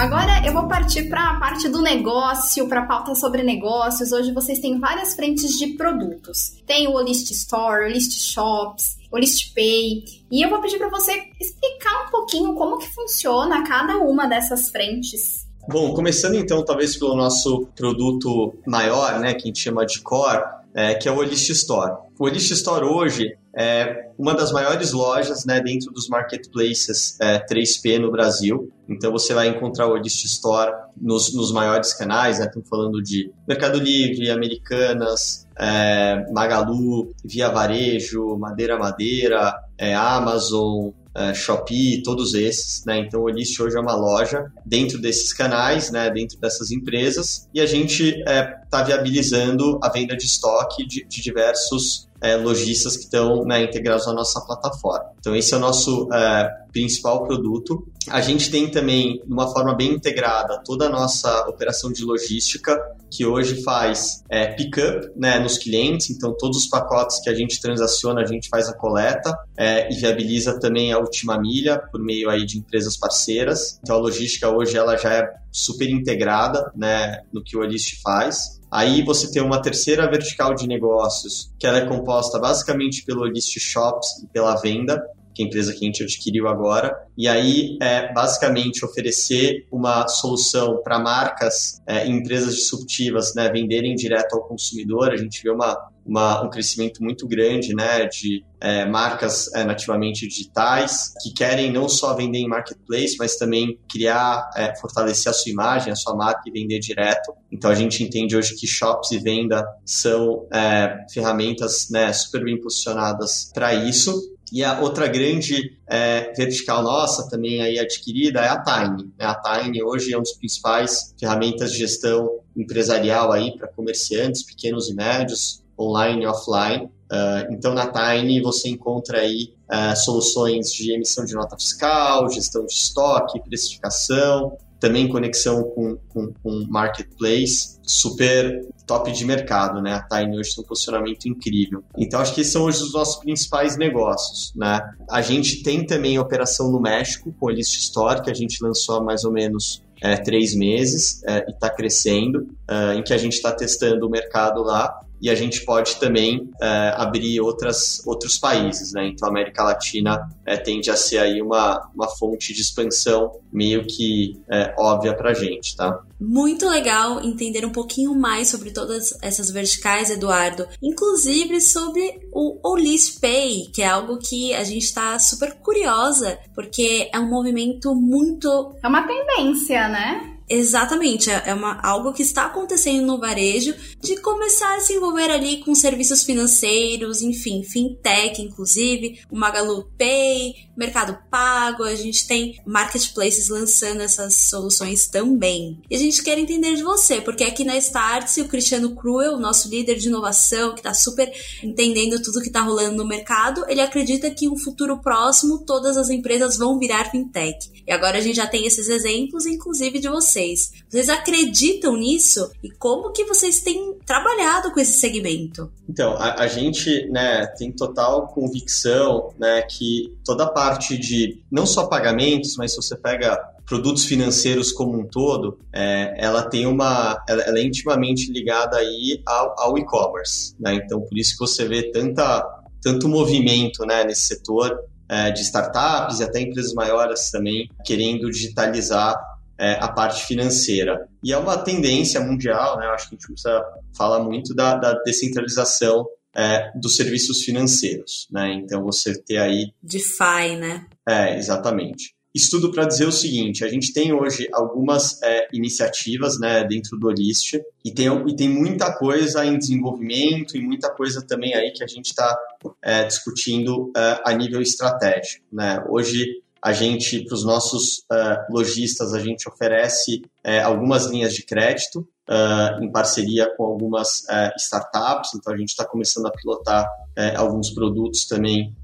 Agora 0.03 0.45
eu 0.45 0.53
vou 0.53 0.67
partir 0.67 1.09
para 1.09 1.31
a 1.31 1.39
parte 1.39 1.69
do 1.69 1.81
negócio, 1.81 2.67
para 2.67 2.81
a 2.81 2.87
pauta 2.87 3.15
sobre 3.15 3.45
negócios. 3.45 4.11
Hoje 4.11 4.33
vocês 4.33 4.59
têm 4.59 4.81
várias 4.81 5.15
frentes 5.15 5.57
de 5.57 5.77
produtos. 5.77 6.61
Tem 6.67 6.89
o 6.89 7.01
List 7.01 7.31
Store, 7.31 7.85
o 7.85 7.89
List 7.89 8.11
Shops, 8.19 8.97
o 9.13 9.17
List 9.17 9.55
Pay. 9.55 10.03
E 10.29 10.43
eu 10.45 10.51
vou 10.51 10.61
pedir 10.61 10.79
para 10.79 10.89
você 10.89 11.13
explicar 11.41 12.09
um 12.09 12.11
pouquinho 12.11 12.53
como 12.55 12.79
que 12.79 12.93
funciona 12.93 13.63
cada 13.63 13.99
uma 13.99 14.27
dessas 14.27 14.71
frentes. 14.71 15.47
Bom, 15.69 15.95
começando 15.95 16.35
então 16.35 16.65
talvez 16.65 16.97
pelo 16.97 17.15
nosso 17.15 17.69
produto 17.77 18.59
maior, 18.67 19.21
né, 19.21 19.35
que 19.35 19.45
a 19.45 19.47
gente 19.47 19.61
chama 19.61 19.87
de 19.87 20.01
core, 20.01 20.43
é, 20.75 20.97
que 20.97 21.09
é 21.09 21.13
o 21.13 21.19
Olist 21.19 21.49
Store. 21.51 21.99
O 22.19 22.25
Olist 22.25 22.51
Store 22.51 22.85
hoje 22.85 23.37
é 23.57 24.11
uma 24.19 24.35
das 24.35 24.51
maiores 24.51 24.93
lojas 24.93 25.45
né, 25.45 25.61
dentro 25.61 25.93
dos 25.93 26.09
marketplaces 26.09 27.19
é, 27.21 27.45
3P 27.45 27.99
no 27.99 28.11
Brasil. 28.11 28.73
Então 28.89 29.13
você 29.13 29.35
vai 29.35 29.49
encontrar 29.49 29.87
o 29.87 29.93
Olist 29.93 30.25
Store 30.25 30.73
nos, 31.01 31.35
nos 31.35 31.53
maiores 31.53 31.93
canais, 31.93 32.39
né? 32.39 32.47
Estamos 32.47 32.69
falando 32.69 33.03
de 33.03 33.31
Mercado 33.47 33.79
Livre, 33.79 34.31
Americanas, 34.31 35.47
é, 35.59 36.25
Magalu, 36.33 37.15
Via 37.25 37.49
Varejo, 37.49 38.37
Madeira 38.39 38.79
Madeira, 38.79 39.55
é, 39.79 39.95
Amazon, 39.95 40.91
é, 41.15 41.35
Shopee, 41.35 42.03
todos 42.03 42.35
esses, 42.35 42.85
né? 42.85 42.99
Então 42.99 43.21
o 43.21 43.25
Olist 43.25 43.61
hoje 43.61 43.77
é 43.77 43.81
uma 43.81 43.95
loja 43.95 44.51
dentro 44.65 45.01
desses 45.01 45.33
canais, 45.33 45.91
né? 45.91 46.11
Dentro 46.11 46.39
dessas 46.39 46.71
empresas 46.71 47.49
e 47.55 47.61
a 47.61 47.67
gente 47.67 48.03
está 48.03 48.33
é, 48.33 48.43
tá 48.71 48.83
viabilizando 48.83 49.79
a 49.83 49.89
venda 49.89 50.17
de 50.17 50.25
estoque 50.25 50.87
de, 50.87 51.05
de 51.07 51.23
diversos 51.23 52.09
é, 52.23 52.37
lojistas 52.37 52.97
que 52.97 53.05
estão 53.05 53.45
né, 53.45 53.65
integrados 53.65 54.07
na 54.07 54.13
nossa 54.13 54.41
plataforma. 54.41 55.11
Então, 55.19 55.35
esse 55.35 55.53
é 55.53 55.57
o 55.57 55.61
nosso 55.61 56.09
é, 56.13 56.49
principal 56.73 57.27
produto. 57.27 57.87
A 58.09 58.21
gente 58.21 58.51
tem 58.51 58.71
também, 58.71 59.21
de 59.25 59.33
uma 59.33 59.53
forma 59.53 59.75
bem 59.75 59.93
integrada, 59.93 60.63
toda 60.65 60.87
a 60.87 60.89
nossa 60.89 61.49
operação 61.49 61.93
de 61.93 62.05
logística, 62.05 62.81
que 63.11 63.27
hoje 63.27 63.63
faz 63.63 64.23
é, 64.29 64.47
pick-up 64.47 65.11
né, 65.17 65.39
nos 65.39 65.59
clientes. 65.59 66.11
Então, 66.11 66.35
todos 66.39 66.59
os 66.59 66.67
pacotes 66.69 67.21
que 67.21 67.29
a 67.29 67.35
gente 67.35 67.61
transaciona, 67.61 68.23
a 68.23 68.27
gente 68.27 68.49
faz 68.49 68.69
a 68.69 68.73
coleta 68.73 69.37
é, 69.57 69.93
e 69.93 69.97
viabiliza 69.97 70.59
também 70.59 70.93
a 70.93 70.99
última 70.99 71.39
milha 71.39 71.79
por 71.91 72.01
meio 72.01 72.31
aí 72.31 72.47
de 72.47 72.59
empresas 72.59 72.97
parceiras. 72.97 73.79
Então, 73.83 73.97
a 73.97 73.99
logística 73.99 74.49
hoje 74.49 74.77
ela 74.77 74.97
já 74.97 75.13
é 75.13 75.35
super 75.51 75.89
integrada 75.91 76.73
né, 76.75 77.23
no 77.33 77.43
que 77.43 77.57
o 77.57 77.61
Olist 77.61 78.01
faz. 78.03 78.62
Aí 78.73 79.03
você 79.03 79.31
tem 79.31 79.43
uma 79.43 79.61
terceira 79.61 80.11
vertical 80.11 80.55
de 80.55 80.67
negócios, 80.67 81.53
que 81.59 81.67
ela 81.67 81.77
é 81.77 81.87
composta 81.87 82.39
basicamente 82.39 83.05
pelo 83.05 83.27
list 83.27 83.59
shops 83.59 84.23
e 84.23 84.27
pela 84.29 84.57
venda, 84.57 84.99
que 85.35 85.43
é 85.43 85.45
a 85.45 85.49
empresa 85.49 85.73
que 85.75 85.85
a 85.85 85.87
gente 85.87 86.03
adquiriu 86.03 86.49
agora. 86.49 86.97
E 87.17 87.29
aí 87.29 87.77
é 87.83 88.11
basicamente 88.15 88.83
oferecer 88.83 89.67
uma 89.71 90.09
solução 90.09 90.81
para 90.83 90.99
marcas 90.99 91.83
é, 91.87 92.07
e 92.07 92.11
empresas 92.11 92.55
disruptivas 92.55 93.35
né, 93.35 93.51
venderem 93.51 93.95
direto 93.95 94.37
ao 94.37 94.49
consumidor. 94.49 95.11
A 95.11 95.17
gente 95.19 95.43
vê 95.43 95.51
uma 95.51 95.77
uma, 96.05 96.43
um 96.43 96.51
crescimento 96.51 97.03
muito 97.03 97.27
grande 97.27 97.75
né, 97.75 98.07
de 98.07 98.45
é, 98.61 98.85
marcas 98.85 99.53
é, 99.55 99.65
nativamente 99.65 100.27
digitais 100.27 101.13
que 101.23 101.33
querem 101.33 101.73
não 101.73 101.89
só 101.89 102.15
vender 102.15 102.39
em 102.39 102.49
marketplace, 102.49 103.17
mas 103.19 103.37
também 103.37 103.79
criar, 103.91 104.51
é, 104.57 104.75
fortalecer 104.77 105.31
a 105.31 105.35
sua 105.35 105.51
imagem, 105.51 105.93
a 105.93 105.97
sua 105.97 106.15
marca 106.15 106.43
e 106.47 106.51
vender 106.51 106.79
direto. 106.79 107.33
Então 107.51 107.71
a 107.71 107.75
gente 107.75 108.03
entende 108.03 108.37
hoje 108.37 108.55
que 108.55 108.67
shops 108.67 109.11
e 109.11 109.19
venda 109.19 109.65
são 109.85 110.47
é, 110.53 111.05
ferramentas 111.13 111.89
né, 111.91 112.13
super 112.13 112.45
bem 112.45 112.61
posicionadas 112.61 113.51
para 113.55 113.75
isso. 113.75 114.33
E 114.53 114.63
a 114.63 114.81
outra 114.81 115.09
grande 115.09 115.79
é, 115.89 116.31
vertical 116.35 116.83
nossa, 116.83 117.29
também 117.31 117.63
aí 117.63 117.79
adquirida, 117.79 118.41
é 118.41 118.49
a 118.49 118.63
Tiny. 118.63 119.11
A 119.19 119.35
Tiny 119.35 119.83
hoje 119.83 120.13
é 120.13 120.19
um 120.19 120.21
dos 120.21 120.33
principais 120.33 121.15
ferramentas 121.19 121.73
de 121.73 121.79
gestão 121.79 122.29
empresarial 122.55 123.33
aí 123.33 123.57
para 123.57 123.67
comerciantes 123.69 124.45
pequenos 124.45 124.91
e 124.91 124.95
médios 124.95 125.62
online 125.83 126.23
e 126.23 126.27
offline. 126.27 126.85
Uh, 127.13 127.53
então, 127.53 127.75
na 127.75 127.87
Tiny 127.87 128.41
você 128.41 128.71
encontra 128.71 129.19
aí 129.19 129.53
uh, 129.71 129.97
soluções 129.97 130.73
de 130.73 130.93
emissão 130.93 131.25
de 131.25 131.35
nota 131.35 131.57
fiscal, 131.57 132.31
gestão 132.31 132.65
de 132.65 132.73
estoque, 132.73 133.39
precificação, 133.41 134.57
também 134.81 135.07
conexão 135.09 135.63
com, 135.63 135.97
com, 136.09 136.33
com 136.43 136.67
marketplace, 136.69 137.79
super 137.83 138.67
top 138.87 139.13
de 139.13 139.25
mercado, 139.25 139.81
né? 139.81 139.93
A 139.95 140.03
Tiny 140.03 140.39
hoje 140.39 140.57
tem 140.57 140.65
um 140.65 140.67
posicionamento 140.67 141.27
incrível. 141.27 141.85
Então, 141.97 142.19
acho 142.19 142.35
que 142.35 142.41
esses 142.41 142.53
são 142.53 142.65
hoje 142.65 142.83
os 142.83 142.93
nossos 142.93 143.17
principais 143.17 143.77
negócios, 143.77 144.53
né? 144.57 144.81
A 145.09 145.23
gente 145.23 145.63
tem 145.63 145.87
também 145.87 146.19
operação 146.19 146.73
no 146.73 146.81
México, 146.81 147.33
com 147.39 147.47
o 147.47 147.51
List 147.51 147.77
Store, 147.79 148.23
que 148.23 148.31
a 148.31 148.35
gente 148.35 148.57
lançou 148.61 148.97
há 148.97 149.05
mais 149.05 149.23
ou 149.23 149.31
menos 149.31 149.83
é, 150.03 150.17
três 150.17 150.55
meses 150.55 151.23
é, 151.25 151.45
e 151.49 151.53
está 151.53 151.71
crescendo, 151.71 152.49
é, 152.69 152.95
em 152.95 153.03
que 153.05 153.15
a 153.15 153.19
gente 153.19 153.35
está 153.35 153.53
testando 153.53 154.07
o 154.07 154.11
mercado 154.11 154.63
lá 154.63 155.01
e 155.23 155.31
a 155.31 155.37
gente 155.37 155.65
pode 155.65 156.01
também 156.01 156.51
é, 156.61 156.93
abrir 156.97 157.41
outras, 157.41 158.03
outros 158.05 158.37
países, 158.37 158.93
né? 158.93 159.07
Então 159.07 159.29
a 159.29 159.31
América 159.31 159.63
Latina 159.63 160.29
é, 160.45 160.57
tende 160.57 160.91
a 160.91 160.97
ser 160.97 161.19
aí 161.19 161.41
uma, 161.41 161.89
uma 161.95 162.09
fonte 162.09 162.53
de 162.53 162.61
expansão 162.61 163.31
meio 163.53 163.87
que 163.87 164.41
é, 164.51 164.75
óbvia 164.77 165.15
para 165.15 165.31
a 165.31 165.35
gente, 165.35 165.77
tá? 165.77 166.03
Muito 166.21 166.69
legal 166.69 167.21
entender 167.25 167.65
um 167.65 167.71
pouquinho 167.71 168.15
mais 168.15 168.49
sobre 168.49 168.73
todas 168.73 169.17
essas 169.23 169.51
verticais, 169.51 170.11
Eduardo. 170.11 170.67
Inclusive 170.83 171.61
sobre 171.61 172.21
o 172.33 172.59
Olist 172.69 173.21
Pay, 173.21 173.71
que 173.73 173.83
é 173.83 173.89
algo 173.89 174.19
que 174.19 174.53
a 174.55 174.65
gente 174.65 174.85
está 174.85 175.19
super 175.21 175.55
curiosa, 175.55 176.37
porque 176.55 177.09
é 177.13 177.19
um 177.19 177.29
movimento 177.29 177.95
muito. 177.95 178.75
É 178.83 178.89
uma 178.89 179.07
tendência, 179.07 179.89
né? 179.89 180.32
Exatamente, 180.49 181.31
é, 181.31 181.43
é 181.47 181.55
uma, 181.55 181.81
algo 181.81 182.13
que 182.13 182.23
está 182.23 182.47
acontecendo 182.47 183.07
no 183.07 183.19
varejo 183.19 183.75
de 184.01 184.17
começar 184.21 184.77
a 184.77 184.81
se 184.81 184.95
envolver 184.95 185.31
ali 185.31 185.59
com 185.59 185.75
serviços 185.75 186.25
financeiros, 186.25 187.23
enfim, 187.23 187.63
fintech, 187.63 188.43
inclusive, 188.43 189.21
o 189.31 189.37
Magalu 189.37 189.91
Pay, 189.97 190.55
Mercado 190.77 191.19
Pago, 191.31 191.85
a 191.85 191.95
gente 191.95 192.27
tem 192.27 192.61
marketplaces 192.67 193.49
lançando 193.49 194.01
essas 194.01 194.49
soluções 194.49 195.07
também. 195.07 195.81
E 195.91 195.97
a 195.97 195.99
gente 195.99 196.23
quer 196.23 196.39
entender 196.39 196.75
de 196.75 196.83
você, 196.83 197.21
porque 197.21 197.45
aqui 197.45 197.65
na 197.65 197.77
Startse 197.77 198.41
o 198.41 198.49
Cristiano 198.49 198.95
Cruel, 198.95 199.39
nosso 199.39 199.69
líder 199.69 199.97
de 199.97 200.09
inovação, 200.09 200.73
que 200.73 200.81
está 200.81 200.95
super 200.95 201.33
entendendo 201.63 202.21
tudo 202.23 202.41
que 202.41 202.49
está 202.49 202.63
rolando 202.63 202.97
no 202.97 203.07
mercado, 203.07 203.65
ele 203.69 203.81
acredita 203.81 204.31
que 204.31 204.47
no 204.47 204.59
futuro 204.59 205.01
próximo 205.01 205.65
todas 205.65 205.97
as 205.97 206.11
empresas 206.11 206.57
vão 206.57 206.79
virar 206.79 207.11
fintech. 207.11 207.83
E 207.87 207.93
agora 207.93 208.19
a 208.19 208.21
gente 208.21 208.37
já 208.37 208.47
tem 208.47 208.67
esses 208.67 208.89
exemplos, 208.89 209.47
inclusive 209.47 209.99
de 209.99 210.09
vocês. 210.43 210.73
Vocês 210.89 211.09
acreditam 211.09 211.97
nisso? 211.97 212.51
E 212.63 212.71
como 212.71 213.13
que 213.13 213.25
vocês 213.25 213.61
têm 213.61 213.99
trabalhado 214.05 214.73
com 214.73 214.81
esse 214.81 214.99
segmento? 214.99 215.71
Então, 215.89 216.15
a, 216.15 216.43
a 216.43 216.47
gente 216.47 217.09
né, 217.11 217.47
tem 217.57 217.73
total 217.73 218.29
convicção 218.29 219.33
né, 219.39 219.63
que 219.63 220.15
toda 220.25 220.45
a 220.45 220.51
parte 220.51 220.99
de 220.99 221.43
não 221.51 221.65
só 221.65 221.87
pagamentos, 221.87 222.57
mas 222.57 222.73
se 222.73 222.77
você 222.77 222.97
pega 222.97 223.39
produtos 223.67 224.05
financeiros 224.05 224.73
como 224.73 224.99
um 224.99 225.07
todo, 225.07 225.59
é, 225.73 226.15
ela 226.19 226.43
tem 226.43 226.67
uma, 226.67 227.23
ela, 227.29 227.43
ela, 227.43 227.59
é 227.59 227.63
intimamente 227.63 228.31
ligada 228.31 228.77
aí 228.77 229.23
ao, 229.25 229.59
ao 229.59 229.79
e-commerce, 229.79 230.55
né? 230.59 230.75
Então 230.75 231.01
por 231.01 231.17
isso 231.17 231.33
que 231.33 231.39
você 231.39 231.67
vê 231.67 231.91
tanta, 231.91 232.45
tanto 232.83 233.09
movimento, 233.09 233.87
né, 233.87 234.05
nesse 234.05 234.23
setor 234.23 234.79
é, 235.09 235.31
de 235.31 235.43
startups 235.43 236.21
e 236.21 236.25
até 236.25 236.41
empresas 236.41 236.75
maiores 236.75 237.31
também 237.31 237.71
querendo 237.85 238.31
digitalizar 238.31 239.15
é, 239.63 239.79
a 239.81 239.87
parte 239.87 240.27
financeira. 240.27 241.09
E 241.23 241.33
é 241.33 241.39
uma 241.39 241.57
tendência 241.57 242.21
mundial, 242.21 242.77
né? 242.77 242.87
Eu 242.87 242.91
acho 242.91 243.09
que 243.09 243.15
a 243.15 243.17
gente 243.17 243.29
precisa 243.29 243.65
falar 243.97 244.19
muito 244.19 244.53
da, 244.53 244.75
da 244.75 244.93
descentralização 245.05 246.05
é, 246.35 246.73
dos 246.75 246.97
serviços 246.97 247.45
financeiros, 247.45 248.27
né? 248.29 248.55
Então 248.55 248.83
você 248.83 249.17
ter 249.23 249.39
aí 249.39 249.73
DeFi, 249.81 250.57
né? 250.59 250.87
É, 251.09 251.39
exatamente. 251.39 252.13
estudo 252.35 252.73
para 252.73 252.87
dizer 252.87 253.07
o 253.07 253.13
seguinte: 253.13 253.65
a 253.65 253.69
gente 253.69 253.93
tem 253.93 254.13
hoje 254.13 254.49
algumas 254.53 255.23
é, 255.23 255.47
iniciativas 255.53 256.41
né, 256.41 256.65
dentro 256.65 256.99
do 256.99 257.07
Olist 257.07 257.55
e 257.85 257.93
tem, 257.93 258.09
e 258.27 258.35
tem 258.35 258.49
muita 258.49 258.93
coisa 258.93 259.47
em 259.47 259.57
desenvolvimento 259.57 260.57
e 260.57 260.61
muita 260.61 260.91
coisa 260.91 261.25
também 261.25 261.55
aí 261.55 261.71
que 261.71 261.85
a 261.85 261.87
gente 261.87 262.07
está 262.07 262.37
é, 262.83 263.05
discutindo 263.05 263.93
é, 263.97 264.21
a 264.25 264.33
nível 264.33 264.61
estratégico. 264.61 265.45
Né? 265.53 265.85
Hoje, 265.89 266.43
a 266.63 266.73
gente, 266.73 267.25
para 267.25 267.35
os 267.35 267.45
nossos 267.45 268.05
é, 268.11 268.47
lojistas, 268.49 269.13
a 269.13 269.19
gente 269.19 269.49
oferece 269.49 270.23
é, 270.45 270.63
algumas 270.63 271.07
linhas 271.07 271.35
de 271.35 271.45
crédito 271.45 272.07
Uh, 272.23 272.81
em 272.81 272.91
parceria 272.91 273.53
com 273.57 273.65
algumas 273.65 274.21
uh, 274.21 274.57
startups, 274.57 275.35
então 275.35 275.53
a 275.53 275.57
gente 275.57 275.71
está 275.71 275.85
começando 275.85 276.27
a 276.27 276.31
pilotar 276.31 276.85
uh, 276.87 277.37
alguns 277.37 277.71
produtos 277.71 278.27
também 278.27 278.75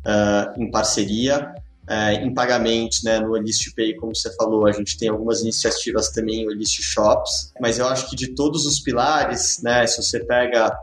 em 0.56 0.70
parceria 0.72 1.54
em 2.20 2.34
pagamentos, 2.34 3.02
né, 3.02 3.18
no 3.18 3.34
List 3.36 3.74
Pay, 3.74 3.94
como 3.94 4.14
você 4.14 4.34
falou, 4.34 4.66
a 4.66 4.72
gente 4.72 4.98
tem 4.98 5.08
algumas 5.08 5.40
iniciativas 5.40 6.10
também 6.10 6.44
no 6.44 6.52
List 6.52 6.82
Shops, 6.82 7.52
mas 7.58 7.78
eu 7.78 7.88
acho 7.88 8.10
que 8.10 8.16
de 8.16 8.34
todos 8.34 8.66
os 8.66 8.80
pilares, 8.80 9.62
né, 9.62 9.86
se 9.86 10.02
você 10.02 10.20
pega 10.20 10.76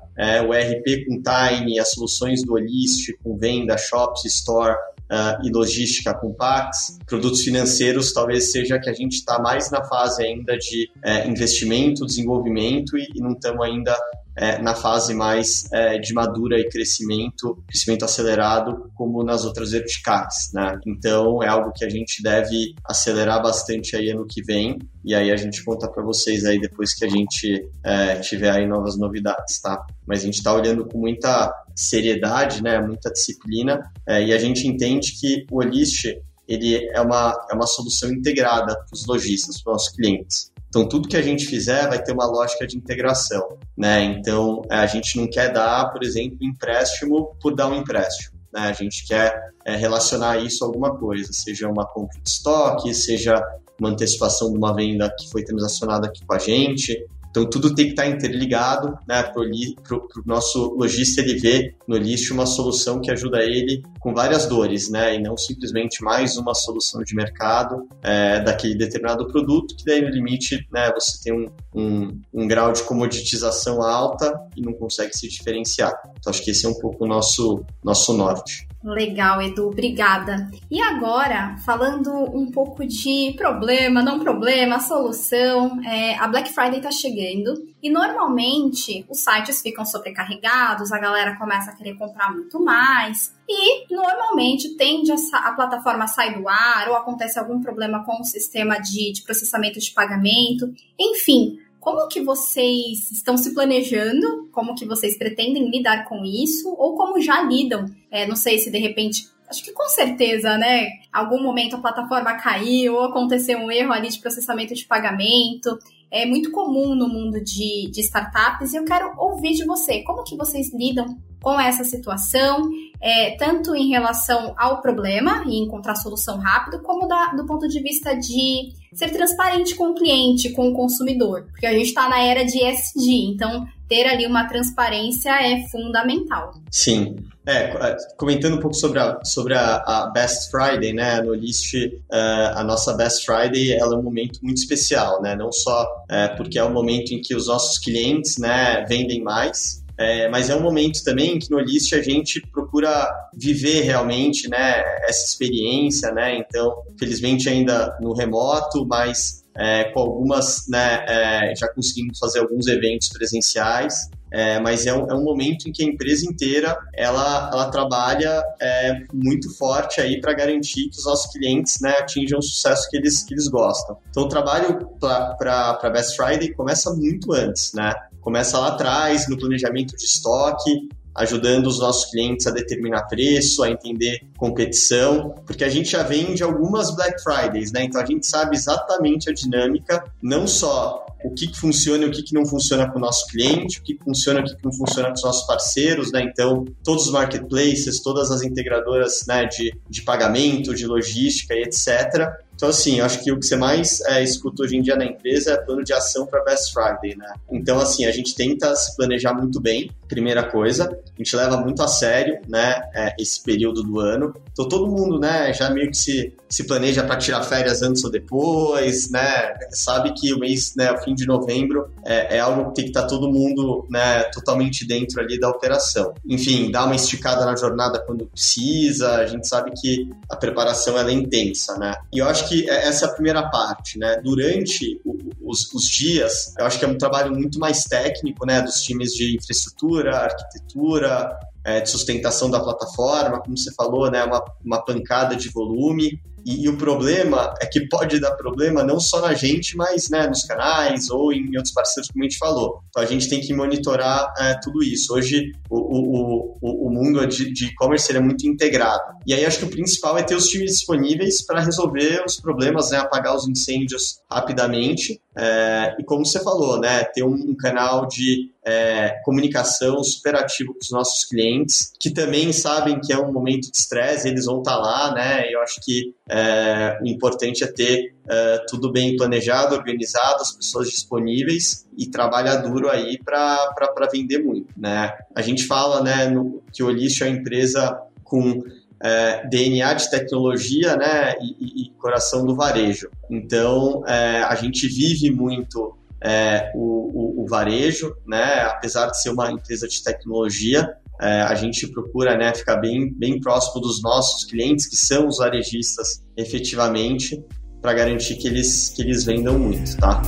o 0.47 0.51
RP 0.51 1.05
com 1.05 1.21
Time, 1.21 1.77
as 1.77 1.91
soluções 1.91 2.41
do 2.41 2.53
Olist 2.53 3.13
com 3.21 3.38
venda, 3.38 3.77
shops, 3.77 4.25
store, 4.25 4.75
Uh, 5.05 5.45
e 5.47 5.51
logística 5.51 6.15
com 6.15 6.33
Pax, 6.33 6.97
produtos 7.05 7.43
financeiros 7.43 8.11
talvez 8.11 8.51
seja 8.51 8.79
que 8.79 8.89
a 8.89 8.93
gente 8.93 9.17
está 9.17 9.39
mais 9.39 9.69
na 9.69 9.83
fase 9.83 10.23
ainda 10.23 10.57
de 10.57 10.89
é, 11.03 11.27
investimento, 11.27 12.07
desenvolvimento 12.07 12.97
e, 12.97 13.07
e 13.13 13.21
não 13.21 13.33
estamos 13.33 13.63
ainda 13.63 13.95
é, 14.36 14.62
na 14.62 14.76
fase 14.76 15.13
mais 15.13 15.63
é, 15.71 15.98
de 15.98 16.13
madura 16.13 16.60
e 16.60 16.67
crescimento, 16.67 17.63
crescimento 17.67 18.04
acelerado, 18.04 18.91
como 18.93 19.24
nas 19.24 19.45
outras 19.45 19.71
verticais, 19.71 20.52
né? 20.54 20.78
Então 20.86 21.41
é 21.41 21.48
algo 21.48 21.71
que 21.71 21.86
a 21.86 21.89
gente 21.89 22.21
deve 22.21 22.76
acelerar 22.84 23.41
bastante 23.41 23.95
aí 23.95 24.10
ano 24.10 24.26
que 24.28 24.43
vem 24.43 24.78
e 25.04 25.15
aí 25.15 25.32
a 25.32 25.38
gente 25.38 25.63
conta 25.63 25.89
para 25.89 26.04
vocês 26.04 26.43
aí 26.45 26.60
depois 26.60 26.93
que 26.93 27.06
a 27.06 27.10
gente 27.10 27.67
é, 27.84 28.15
tiver 28.19 28.50
aí 28.50 28.67
novas 28.67 28.98
novidades, 28.98 29.62
tá? 29.62 29.86
Mas 30.06 30.19
a 30.19 30.26
gente 30.26 30.38
está 30.38 30.54
olhando 30.54 30.86
com 30.86 30.98
muita 30.98 31.54
seriedade, 31.76 32.62
né? 32.62 32.82
Muita 32.82 33.12
disciplina 33.12 33.80
é, 34.06 34.24
e 34.24 34.34
a 34.34 34.38
gente 34.38 34.67
entende 34.67 35.13
que 35.19 35.45
o 35.50 35.60
Olist 35.60 36.06
ele 36.48 36.88
é 36.93 37.02
uma, 37.02 37.34
é 37.50 37.56
uma 37.56 37.65
solução 37.65 38.12
integrada 38.12 38.76
para 38.76 38.93
os 38.93 39.06
lojistas, 39.06 39.62
para 39.62 39.71
os 39.71 39.78
nossos 39.78 39.95
clientes. 39.95 40.52
Então, 40.75 40.89
tudo 40.89 41.07
que 41.07 41.15
a 41.15 41.21
gente 41.21 41.45
fizer 41.45 41.88
vai 41.88 42.03
ter 42.03 42.11
uma 42.11 42.25
lógica 42.25 42.67
de 42.67 42.75
integração, 42.75 43.57
né? 43.77 44.03
Então, 44.03 44.61
a 44.69 44.85
gente 44.85 45.17
não 45.17 45.25
quer 45.25 45.53
dar, 45.53 45.89
por 45.89 46.03
exemplo, 46.03 46.38
empréstimo 46.41 47.33
por 47.41 47.55
dar 47.55 47.69
um 47.69 47.75
empréstimo. 47.75 48.38
Né? 48.53 48.59
A 48.59 48.73
gente 48.73 49.07
quer 49.07 49.33
é, 49.63 49.77
relacionar 49.77 50.38
isso 50.43 50.65
a 50.65 50.67
alguma 50.67 50.97
coisa, 50.97 51.31
seja 51.31 51.69
uma 51.69 51.85
compra 51.85 52.19
de 52.21 52.27
estoque, 52.27 52.93
seja 52.93 53.41
uma 53.79 53.91
antecipação 53.91 54.51
de 54.51 54.57
uma 54.57 54.75
venda 54.75 55.09
que 55.17 55.29
foi 55.31 55.45
transacionada 55.45 56.07
aqui 56.07 56.25
com 56.25 56.33
a 56.33 56.39
gente, 56.39 57.05
então, 57.36 57.50
tudo 57.50 57.76
tem 57.76 57.88
que 57.88 57.91
estar 57.91 58.08
interligado 58.08 58.98
né, 59.06 59.21
para 59.21 59.41
o 59.41 60.24
nosso 60.26 60.74
lojista 60.76 61.19
ele 61.19 61.38
ver 61.38 61.76
no 61.86 61.98
list 61.98 62.32
uma 62.32 62.45
solução 62.45 63.02
que 63.02 63.12
ajuda 63.12 63.43
ele 63.43 63.84
com 64.00 64.13
várias 64.13 64.45
dores, 64.45 64.89
né, 64.89 65.15
e 65.15 65.21
não 65.21 65.36
simplesmente 65.36 66.02
mais 66.02 66.38
uma 66.38 66.54
solução 66.54 67.04
de 67.04 67.13
mercado 67.13 67.89
é, 68.02 68.39
daquele 68.39 68.76
determinado 68.76 69.28
produto, 69.28 69.76
que 69.76 69.84
daí 69.84 70.02
no 70.02 70.08
limite 70.08 70.65
né, 70.71 70.89
você 70.93 71.21
tem 71.21 71.34
um, 71.34 71.48
um, 71.74 72.21
um, 72.34 72.48
grau 72.48 72.71
de 72.71 72.84
comoditização 72.84 73.82
alta 73.82 74.34
e 74.56 74.62
não 74.62 74.71
consegue 74.71 75.12
se 75.13 75.28
diferenciar. 75.28 75.93
Então, 76.17 76.32
acho 76.32 76.41
que 76.41 76.52
esse 76.52 76.65
é 76.65 76.69
um 76.69 76.80
pouco 76.80 77.04
o 77.04 77.08
nosso, 77.08 77.65
nosso 77.84 78.13
norte. 78.13 78.65
Legal, 78.86 79.41
Edu, 79.41 79.69
obrigada. 79.69 80.48
E 80.69 80.80
agora, 80.80 81.56
falando 81.65 82.12
um 82.12 82.52
pouco 82.52 82.86
de 82.86 83.34
problema, 83.36 84.04
não 84.04 84.19
problema, 84.19 84.80
solução, 84.80 85.84
é, 85.84 86.15
a 86.19 86.28
Black 86.28 86.54
Friday 86.54 86.78
está 86.78 86.91
chegando 86.91 87.67
e 87.82 87.89
normalmente 87.89 89.04
os 89.10 89.19
sites 89.19 89.60
ficam 89.60 89.84
sobrecarregados, 89.84 90.91
a 90.91 91.00
galera 91.00 91.36
começa 91.36 91.71
a 91.71 91.76
querer 91.76 91.95
comprar 91.95 92.32
muito 92.32 92.63
mais 92.63 93.34
e 93.50 93.91
normalmente 93.91 94.76
tende 94.78 95.12
a, 95.12 95.38
a 95.50 95.54
plataforma 95.54 96.06
sai 96.08 96.39
do 96.39 96.48
ar 96.48 96.88
ou 96.89 96.95
acontece 96.95 97.39
algum 97.39 97.60
problema 97.60 98.04
com 98.04 98.21
o 98.21 98.24
sistema 98.24 98.80
de, 98.80 99.13
de 99.13 99.24
processamento 99.24 99.80
de 99.80 99.91
pagamento, 99.91 100.71
enfim. 101.00 101.58
Como 101.86 102.08
que 102.08 102.19
vocês 102.19 103.12
estão 103.12 103.38
se 103.38 103.54
planejando? 103.54 104.50
Como 104.52 104.74
que 104.74 104.88
vocês 104.88 105.19
pretendem 105.19 105.69
lidar 105.69 106.06
com 106.06 106.26
isso? 106.26 106.74
Ou 106.80 106.98
como 106.98 107.21
já 107.21 107.43
lidam? 107.43 107.86
É, 108.10 108.26
não 108.26 108.36
sei 108.36 108.58
se 108.58 108.71
de 108.71 108.80
repente 108.80 109.28
acho 109.48 109.63
que 109.63 109.71
com 109.71 109.88
certeza, 109.88 110.58
né? 110.58 110.88
Algum 111.15 111.41
momento 111.41 111.78
a 111.78 111.80
plataforma 111.80 112.34
caiu 112.34 112.95
ou 112.95 113.06
aconteceu 113.06 113.58
um 113.58 113.71
erro 113.71 113.93
ali 113.93 114.10
de 114.10 114.19
processamento 114.19 114.73
de 114.73 114.86
pagamento. 114.86 115.80
É 116.12 116.25
muito 116.25 116.51
comum 116.51 116.93
no 116.93 117.08
mundo 117.08 117.41
de, 117.41 117.89
de 117.89 118.01
startups 118.01 118.73
e 118.73 118.78
eu 118.78 118.84
quero 118.84 119.13
ouvir 119.17 119.54
de 119.54 119.65
você. 119.65 120.04
Como 120.04 120.25
que 120.25 120.36
vocês 120.36 120.73
lidam 120.73 121.17
com 121.41 121.60
essa 121.60 121.84
situação, 121.84 122.69
é, 122.99 123.38
tanto 123.38 123.75
em 123.75 123.89
relação 123.89 124.56
ao 124.58 124.82
problema 124.82 125.43
e 125.45 125.58
encontrar 125.58 125.95
solução 125.95 126.39
rápido, 126.39 126.82
como 126.82 127.08
da, 127.08 127.28
do 127.28 127.45
ponto 127.45 127.67
de 127.67 127.82
vista 127.82 128.15
de 128.15 128.73
ser 128.93 129.10
transparente 129.12 129.75
com 129.75 129.91
o 129.91 129.93
cliente, 129.93 130.49
com 130.54 130.69
o 130.69 130.73
consumidor. 130.73 131.45
Porque 131.51 131.67
a 131.67 131.71
gente 131.71 131.89
está 131.89 132.10
na 132.10 132.19
era 132.19 132.43
de 132.43 132.63
SD, 132.63 133.12
então 133.32 133.67
ter 133.88 134.08
ali 134.08 134.25
uma 134.25 134.45
transparência 134.45 135.30
é 135.30 135.67
fundamental. 135.69 136.51
Sim. 136.71 137.15
É, 137.45 137.65
é, 137.65 137.97
comentando 138.17 138.56
um 138.56 138.60
pouco 138.60 138.75
sobre 138.75 138.99
a, 138.99 139.19
sobre 139.23 139.54
a, 139.54 139.75
a 139.75 140.10
Best 140.12 140.49
Friday, 140.49 140.93
né, 140.93 141.04
no 141.21 141.33
List, 141.33 141.73
uh, 141.75 142.55
a 142.55 142.63
nossa 142.63 142.93
Best 142.93 143.25
Friday, 143.25 143.73
ela 143.73 143.95
é 143.95 143.97
um 143.97 144.03
momento 144.03 144.39
muito 144.41 144.57
especial, 144.57 145.21
né, 145.21 145.35
não 145.35 145.51
só 145.51 145.83
uh, 145.83 146.37
porque 146.37 146.59
é 146.59 146.63
o 146.63 146.71
momento 146.71 147.11
em 147.13 147.21
que 147.21 147.35
os 147.35 147.47
nossos 147.47 147.77
clientes, 147.77 148.37
né, 148.37 148.85
vendem 148.87 149.21
mais, 149.21 149.83
é, 149.97 150.27
mas 150.27 150.49
é 150.49 150.55
um 150.55 150.61
momento 150.61 151.03
também 151.03 151.39
que 151.39 151.49
no 151.49 151.59
List 151.59 151.93
a 151.93 152.01
gente 152.01 152.41
procura 152.51 153.09
viver 153.33 153.81
realmente 153.81 154.49
né, 154.49 154.83
essa 155.07 155.25
experiência, 155.25 156.11
né? 156.11 156.37
Então, 156.37 156.83
felizmente 156.99 157.47
ainda 157.47 157.97
no 158.01 158.13
remoto, 158.13 158.85
mas 158.85 159.45
é, 159.57 159.85
com 159.85 160.01
algumas, 160.01 160.67
né, 160.67 161.05
é, 161.07 161.55
já 161.55 161.67
conseguimos 161.69 162.19
fazer 162.19 162.39
alguns 162.39 162.67
eventos 162.67 163.07
presenciais, 163.07 164.09
é, 164.36 164.60
mas 164.60 164.86
é 164.86 164.93
um, 164.93 165.10
é 165.10 165.15
um, 165.15 165.24
momento 165.24 165.69
em 165.69 165.71
que 165.71 165.82
a 165.82 165.86
empresa 165.86 166.26
inteira 166.30 166.78
ela, 166.93 167.50
ela 167.54 167.71
trabalha 167.71 168.43
é, 168.60 168.93
muito 169.13 169.50
forte 169.56 170.02
aí 170.02 170.19
para 170.19 170.34
garantir 170.34 170.89
que 170.89 170.98
os 170.98 171.06
nossos 171.06 171.32
clientes 171.32 171.80
né, 171.80 171.91
atinjam 172.00 172.39
o 172.39 172.41
sucesso 172.41 172.89
que 172.89 172.98
eles, 172.98 173.24
que 173.24 173.34
eles 173.34 173.48
gostam. 173.48 173.98
Então 174.10 174.24
o 174.24 174.28
trabalho 174.28 174.89
para 175.00 175.89
Best 175.89 176.17
Friday 176.17 176.54
começa 176.54 176.93
muito 176.93 177.32
antes, 177.32 177.71
né? 177.74 177.93
Começa 178.19 178.60
lá 178.60 178.69
atrás, 178.69 179.30
no 179.30 179.38
planejamento 179.38 179.95
de 179.95 180.04
estoque, 180.04 180.89
ajudando 181.15 181.67
os 181.67 181.80
nossos 181.80 182.12
clientes 182.12 182.45
a 182.45 182.52
determinar 182.52 183.04
preço, 183.04 183.63
a 183.63 183.69
entender 183.69 184.19
competição, 184.38 185.34
porque 185.45 185.63
a 185.63 185.69
gente 185.69 185.91
já 185.91 186.04
vende 186.04 186.43
algumas 186.43 186.93
Black 186.93 187.24
Fridays, 187.24 187.71
né? 187.71 187.86
Então 187.86 188.02
a 188.02 188.06
gente 188.06 188.28
sabe 188.28 188.58
exatamente 188.58 189.30
a 189.30 189.34
dinâmica, 189.34 190.04
não 190.21 190.45
só 190.45 191.04
o 191.25 191.33
que, 191.33 191.47
que 191.47 191.59
funciona 191.59 192.05
e 192.05 192.07
o 192.07 192.11
que, 192.11 192.23
que 192.23 192.33
não 192.33 192.45
funciona 192.45 192.89
com 192.89 192.97
o 192.97 193.01
nosso 193.01 193.27
cliente, 193.27 193.79
o 193.79 193.83
que, 193.83 193.97
funciona 194.03 194.39
e 194.39 194.43
o 194.43 194.45
que, 194.45 194.55
que 194.55 194.65
não 194.65 194.73
funciona 194.73 195.09
com 195.09 195.15
os 195.15 195.23
nossos 195.23 195.47
parceiros, 195.47 196.11
né? 196.11 196.21
Então, 196.23 196.65
todos 196.83 197.07
os 197.07 197.11
marketplaces, 197.11 198.01
todas 198.01 198.31
as 198.31 198.41
integradoras 198.43 199.25
né, 199.27 199.45
de, 199.45 199.75
de 199.89 200.01
pagamento, 200.03 200.73
de 200.73 200.85
logística 200.85 201.53
e 201.53 201.63
etc. 201.63 202.29
Então, 202.55 202.69
assim, 202.69 203.01
acho 203.01 203.23
que 203.23 203.31
o 203.31 203.39
que 203.39 203.45
você 203.45 203.55
mais 203.55 204.01
é, 204.01 204.23
escuta 204.23 204.63
hoje 204.63 204.77
em 204.77 204.81
dia 204.81 204.95
na 204.95 205.05
empresa 205.05 205.51
é 205.51 205.57
plano 205.57 205.83
de 205.83 205.93
ação 205.93 206.25
para 206.25 206.43
Best 206.43 206.73
Friday, 206.73 207.15
né? 207.17 207.33
Então, 207.51 207.79
assim, 207.79 208.05
a 208.05 208.11
gente 208.11 208.33
tenta 208.33 208.75
se 208.75 208.95
planejar 208.95 209.33
muito 209.33 209.59
bem, 209.59 209.91
primeira 210.07 210.43
coisa. 210.43 210.85
A 210.85 211.17
gente 211.17 211.35
leva 211.35 211.57
muito 211.57 211.81
a 211.81 211.87
sério, 211.87 212.39
né, 212.47 212.81
é, 212.93 213.13
esse 213.19 213.41
período 213.43 213.83
do 213.83 213.99
ano. 213.99 214.33
Então, 214.51 214.67
todo 214.67 214.87
mundo, 214.87 215.19
né, 215.19 215.53
já 215.53 215.69
meio 215.69 215.89
que 215.89 215.97
se, 215.97 216.33
se 216.49 216.65
planeja 216.65 217.03
para 217.03 217.17
tirar 217.17 217.43
férias 217.43 217.81
antes 217.81 218.03
ou 218.03 218.11
depois, 218.11 219.09
né? 219.09 219.53
Sabe 219.71 220.13
que 220.13 220.33
o 220.33 220.39
mês, 220.39 220.73
né, 220.75 220.91
o 220.91 220.97
fim 220.99 221.13
de 221.13 221.25
novembro 221.25 221.89
é, 222.05 222.37
é 222.37 222.39
algo 222.39 222.69
que 222.69 222.75
tem 222.75 222.85
que 222.85 222.91
estar 222.91 223.01
tá 223.01 223.07
todo 223.07 223.31
mundo, 223.31 223.85
né, 223.89 224.23
totalmente 224.33 224.87
dentro 224.87 225.19
ali 225.19 225.39
da 225.39 225.49
operação. 225.49 226.13
Enfim, 226.25 226.71
dá 226.71 226.85
uma 226.85 226.95
esticada 226.95 227.45
na 227.45 227.55
jornada 227.55 227.99
quando 227.99 228.25
precisa. 228.27 229.15
A 229.15 229.25
gente 229.25 229.47
sabe 229.47 229.71
que 229.71 230.09
a 230.29 230.35
preparação 230.35 230.97
ela 230.97 231.09
é 231.09 231.13
intensa, 231.13 231.77
né? 231.77 231.93
E 232.13 232.19
eu 232.19 232.27
acho 232.27 232.44
acho 232.45 232.49
que 232.49 232.69
é, 232.69 232.88
essa 232.88 233.05
é 233.05 233.10
a 233.10 233.13
primeira 233.13 233.49
parte, 233.49 233.97
né? 233.97 234.17
Durante 234.23 235.01
os, 235.43 235.73
os, 235.73 235.84
dias, 235.84 236.53
eu 236.58 236.65
acho 236.65 236.77
que 236.77 236.86
é 236.86 236.88
um 236.88 236.97
trabalho 236.97 237.34
muito 237.34 237.60
mais 237.60 237.84
técnico, 237.84 238.45
né? 238.45 238.62
Dos 238.62 238.81
times 238.84 239.13
de 239.13 239.36
infraestrutura, 239.36 240.17
arquitetura, 240.17 241.38
é, 241.63 241.81
de 241.81 241.89
sustentação 241.89 242.49
da 242.49 242.60
plataforma, 242.60 243.41
como 243.41 243.58
você 243.58 243.73
falou, 243.73 244.10
né? 244.10 244.23
Uma, 244.23 244.43
uma 244.63 244.86
pancada 244.86 245.36
de 245.36 245.49
volume. 245.49 246.21
E, 246.45 246.65
e, 246.65 246.69
o 246.69 246.77
problema 246.77 247.53
é 247.60 247.65
que 247.65 247.88
pode 247.88 248.19
dar 248.19 248.31
problema 248.36 248.84
não 248.84 248.99
só 248.99 249.19
na 249.19 249.34
gente, 249.34 249.75
mas 249.75 250.10
né, 250.10 250.27
nos 250.27 250.43
canais 250.43 251.10
ou 251.10 251.34
em 251.34 251.55
outros 251.55 251.73
parceiros, 251.73 252.10
como 252.12 252.23
a 252.23 252.27
gente 252.27 252.38
falou. 252.38 252.81
Então 252.89 253.01
a 253.01 253.05
gente 253.05 253.27
tem 253.27 253.41
que 253.41 253.53
monitorar 253.53 254.31
é, 254.38 254.55
tudo 254.62 254.84
isso. 254.84 255.13
Hoje 255.13 255.51
o, 255.69 255.77
o, 255.77 256.58
o, 256.62 256.88
o 256.88 256.89
mundo 256.91 257.25
de 257.25 257.65
e-commerce 257.65 258.15
é 258.15 258.19
muito 258.19 258.47
integrado. 258.47 259.15
E 259.25 259.34
aí 259.34 259.43
acho 259.43 259.58
que 259.58 259.65
o 259.65 259.69
principal 259.69 260.17
é 260.17 260.23
ter 260.23 260.36
os 260.36 260.45
times 260.45 260.71
disponíveis 260.71 261.43
para 261.43 261.60
resolver 261.60 262.23
os 262.25 262.39
problemas, 262.39 262.91
né, 262.91 262.97
apagar 262.97 263.36
os 263.36 263.47
incêndios 263.47 264.19
rapidamente. 264.29 265.19
É, 265.36 265.95
e 265.99 266.03
como 266.03 266.25
você 266.25 266.41
falou, 266.43 266.79
né, 266.79 267.03
ter 267.05 267.23
um, 267.23 267.34
um 267.34 267.55
canal 267.55 268.08
de 268.08 268.51
é, 268.65 269.21
comunicação 269.23 270.03
super 270.03 270.36
ativo 270.36 270.73
com 270.73 270.79
os 270.81 270.91
nossos 270.91 271.23
clientes, 271.25 271.91
que 271.99 272.10
também 272.10 272.51
sabem 272.51 272.99
que 272.99 273.13
é 273.13 273.17
um 273.17 273.31
momento 273.31 273.69
de 273.71 273.77
estresse, 273.77 274.27
eles 274.27 274.45
vão 274.45 274.60
estar 274.60 274.75
tá 274.75 274.77
lá, 274.77 275.13
né? 275.13 275.45
Eu 275.51 275.62
acho 275.62 275.79
que 275.84 276.13
é, 276.29 276.97
o 277.01 277.07
importante 277.07 277.63
é 277.63 277.67
ter 277.67 278.15
é, 278.27 278.65
tudo 278.67 278.91
bem 278.91 279.15
planejado, 279.15 279.75
organizado, 279.75 280.41
as 280.41 280.51
pessoas 280.51 280.89
disponíveis 280.89 281.88
e 281.97 282.07
trabalhar 282.07 282.57
duro 282.57 282.89
aí 282.89 283.19
para 283.23 284.09
vender 284.11 284.43
muito, 284.43 284.67
né? 284.75 285.13
A 285.35 285.41
gente 285.41 285.65
fala, 285.65 286.01
né, 286.01 286.27
no, 286.27 286.63
que 286.73 286.81
o 286.81 286.88
Olist 286.88 287.21
é 287.21 287.27
uma 287.27 287.38
empresa 287.38 288.01
com 288.23 288.63
é, 289.03 289.47
DNA 289.47 289.93
de 289.93 290.09
tecnologia 290.09 290.95
né, 290.95 291.35
e, 291.39 291.83
e, 291.83 291.89
coração 291.91 292.45
do 292.45 292.55
varejo. 292.55 293.09
Então, 293.29 294.03
é, 294.07 294.39
a 294.43 294.55
gente 294.55 294.88
vive 294.88 295.29
muito 295.29 295.95
é, 296.21 296.71
o, 296.73 297.39
o, 297.39 297.43
o, 297.43 297.47
varejo, 297.47 298.15
né? 298.25 298.61
apesar 298.61 299.07
de 299.07 299.21
ser 299.21 299.29
uma 299.29 299.51
empresa 299.51 299.88
de 299.88 300.03
tecnologia, 300.03 300.97
é, 301.21 301.41
a 301.41 301.56
gente 301.56 301.88
procura 301.88 302.38
né, 302.38 302.54
ficar 302.54 302.78
bem, 302.78 303.13
bem 303.13 303.39
próximo 303.39 303.82
dos 303.82 304.01
nossos 304.01 304.43
clientes, 304.45 304.88
que 304.88 304.95
são 304.95 305.28
os 305.28 305.38
varejistas 305.38 306.23
efetivamente, 306.36 307.43
para 307.82 307.93
garantir 307.93 308.36
que 308.36 308.47
eles, 308.47 308.89
que 308.89 309.01
eles 309.01 309.23
vendam 309.23 309.58
muito. 309.58 309.95
Tá? 309.97 310.21